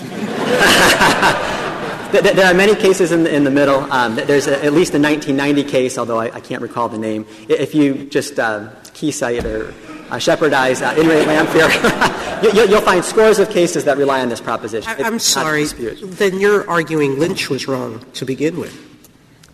[2.12, 3.90] there are many cases in the, in the middle.
[3.90, 7.26] Um, there's a, at least a 1990 case, although I, I, can't recall the name.
[7.48, 9.72] If you just uh, key cite or
[10.10, 14.28] uh, Shepardize uh, in re Lamphere, you, will find scores of cases that rely on
[14.28, 14.90] this proposition.
[14.90, 15.64] I, am sorry.
[15.64, 18.76] Then you're arguing Lynch was wrong to begin with,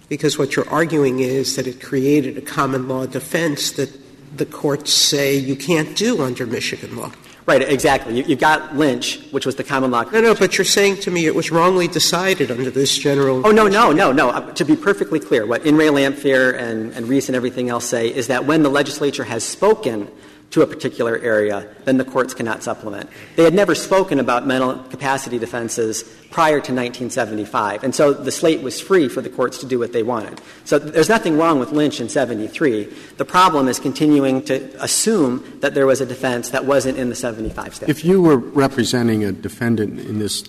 [0.08, 3.90] because what you're arguing is that it created a common law defense that
[4.36, 7.12] the courts say you can't do under Michigan law.
[7.44, 8.16] Right, exactly.
[8.16, 10.04] You, have got Lynch, which was the common law.
[10.04, 13.44] No, no, but you're saying to me it was wrongly decided under this general.
[13.44, 14.30] Oh, no, no, no, no.
[14.30, 17.84] Uh, to be perfectly clear, what In re Lamphere and, and Reese and everything else
[17.84, 20.08] say is that when the legislature has spoken
[20.52, 23.08] to a particular area, then the courts cannot supplement.
[23.36, 28.62] They had never spoken about mental capacity defenses prior to 1975, and so the slate
[28.62, 30.40] was free for the courts to do what they wanted.
[30.64, 32.84] So there's nothing wrong with Lynch in 73.
[33.16, 37.14] The problem is continuing to assume that there was a defense that wasn't in the
[37.14, 37.90] 75 statute.
[37.90, 40.42] If you were representing a defendant in this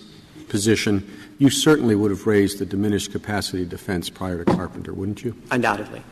[0.48, 5.34] position, you certainly would have raised the diminished capacity defense prior to Carpenter, wouldn't you?
[5.50, 6.02] Undoubtedly.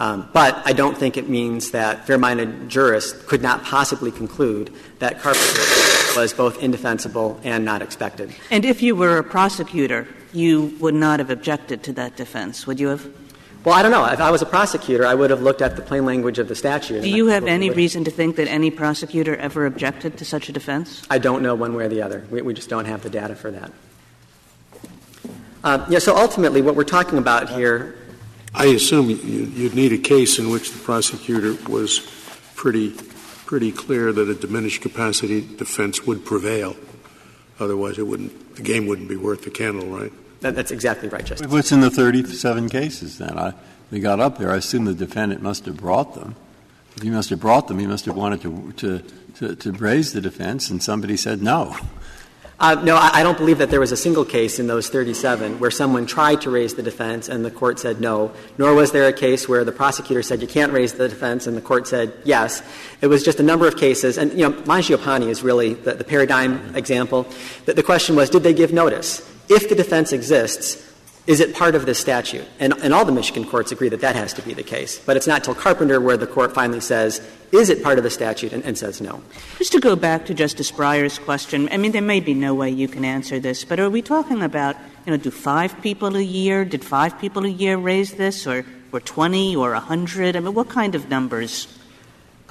[0.00, 4.72] Um, but I don't think it means that fair minded jurists could not possibly conclude
[5.00, 5.62] that Carpenter
[6.16, 8.32] was both indefensible and not expected.
[8.50, 12.78] And if you were a prosecutor, you would not have objected to that defense, would
[12.78, 13.10] you have?
[13.64, 14.04] Well, I don't know.
[14.04, 16.54] If I was a prosecutor, I would have looked at the plain language of the
[16.54, 17.02] statute.
[17.02, 20.52] Do you have any reason to think that any prosecutor ever objected to such a
[20.52, 21.04] defense?
[21.10, 22.24] I don't know one way or the other.
[22.30, 23.72] We, we just don't have the data for that.
[25.64, 27.98] Uh, yeah, so ultimately, what we're talking about here
[28.54, 32.00] I assume you'd need a case in which the prosecutor was
[32.54, 32.90] pretty,
[33.46, 36.76] pretty clear that a diminished capacity defense would prevail.
[37.60, 40.12] Otherwise, it wouldn't, the game wouldn't be worth the candle, right?
[40.40, 41.50] That, that's exactly right, Justice.
[41.50, 43.38] What's in the 37 cases then?
[43.38, 43.54] I,
[43.90, 44.52] they got up there.
[44.52, 46.36] I assume the defendant must have brought them.
[46.96, 49.04] If he must have brought them, he must have wanted to, to,
[49.36, 51.76] to, to raise the defense, and somebody said no.
[52.60, 55.70] Uh, no, I, don't believe that there was a single case in those 37 where
[55.70, 59.12] someone tried to raise the defense and the court said no, nor was there a
[59.12, 62.60] case where the prosecutor said you can't raise the defense and the court said yes.
[63.00, 66.74] It was just a number of cases, and, you know, Mangiapane is really the, paradigm
[66.74, 67.28] example.
[67.66, 69.20] The, the question was, did they give notice?
[69.48, 70.87] If the defense exists,
[71.28, 72.46] is it part of this statute?
[72.58, 74.98] And, and all the Michigan courts agree that that has to be the case.
[74.98, 77.20] But it's not till Carpenter where the court finally says,
[77.52, 79.22] is it part of the statute, and, and, says no.
[79.58, 82.70] Just to go back to Justice Breyer's question, I mean, there may be no way
[82.70, 86.22] you can answer this, but are we talking about, you know, do five people a
[86.22, 90.34] year, did five people a year raise this, or, or 20 or 100?
[90.34, 91.68] I mean, what kind of numbers?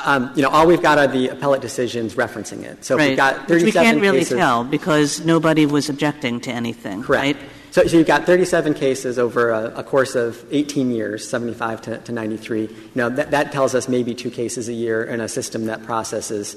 [0.05, 2.85] Um, you know, all we've got are the appellate decisions referencing it.
[2.85, 3.09] So right.
[3.09, 4.37] we've got 37 Which we can't really cases.
[4.37, 7.39] tell because nobody was objecting to anything, Correct.
[7.39, 7.49] right?
[7.77, 11.97] So, so, you've got 37 cases over a, a course of 18 years, 75 to,
[11.99, 12.61] to 93.
[12.61, 15.83] You know, that, that, tells us maybe two cases a year in a system that
[15.83, 16.55] processes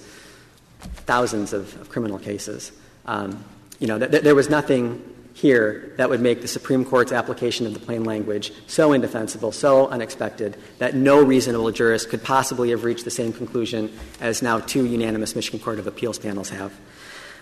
[1.04, 2.72] thousands of, of criminal cases.
[3.04, 3.44] Um,
[3.78, 5.04] you know, th- th- there was nothing
[5.34, 9.88] here that would make the Supreme Court's application of the plain language so indefensible, so
[9.88, 13.92] unexpected, that no reasonable jurist could possibly have reached the same conclusion
[14.22, 16.72] as now two unanimous Michigan Court of Appeals panels have.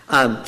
[0.09, 0.43] Um,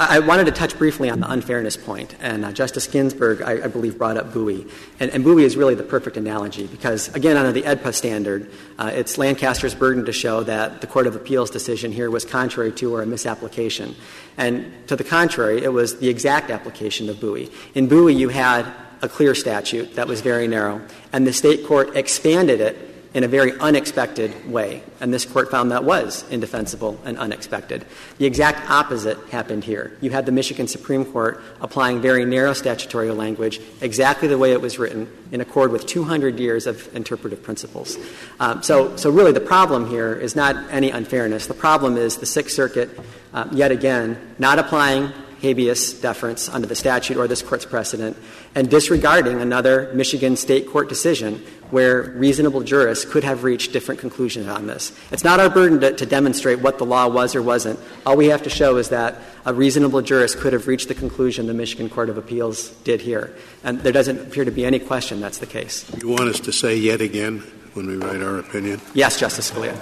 [0.00, 3.66] I wanted to touch briefly on the unfairness point, and uh, Justice Ginsburg, I, I,
[3.66, 4.64] believe, brought up Bowie.
[5.00, 8.92] And, and, Bowie is really the perfect analogy because, again, under the AEDPA standard, uh,
[8.94, 12.94] it's Lancaster's burden to show that the Court of Appeals decision here was contrary to
[12.94, 13.96] or a misapplication.
[14.36, 17.50] And to the contrary, it was the exact application of Bowie.
[17.74, 18.72] In Bowie, you had
[19.02, 20.80] a clear statute that was very narrow,
[21.12, 24.82] and the state court expanded it in a very unexpected way.
[25.00, 27.86] And this court found that was indefensible and unexpected.
[28.18, 29.96] The exact opposite happened here.
[30.00, 34.60] You had the Michigan Supreme Court applying very narrow statutory language exactly the way it
[34.60, 37.96] was written in accord with 200 years of interpretive principles.
[38.40, 41.46] Um, so, so really the problem here is not any unfairness.
[41.46, 42.90] The problem is the Sixth Circuit,
[43.32, 48.16] uh, yet again, not applying habeas deference under the statute or this court's precedent
[48.54, 54.48] and disregarding another Michigan state court decision where reasonable jurists could have reached different conclusions
[54.48, 54.98] on this.
[55.10, 57.78] It's not our burden to, to, demonstrate what the law was or wasn't.
[58.06, 61.46] All we have to show is that a reasonable jurist could have reached the conclusion
[61.46, 63.36] the Michigan Court of Appeals did here.
[63.64, 65.90] And there doesn't appear to be any question that's the case.
[66.00, 67.40] You want us to say yet again
[67.74, 68.80] when we write our opinion?
[68.94, 69.76] Yes, Justice Scalia.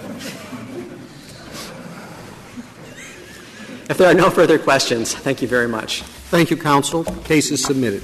[3.89, 6.03] If there are no further questions, thank you very much.
[6.03, 7.05] Thank you, counsel.
[7.05, 8.03] Case is submitted.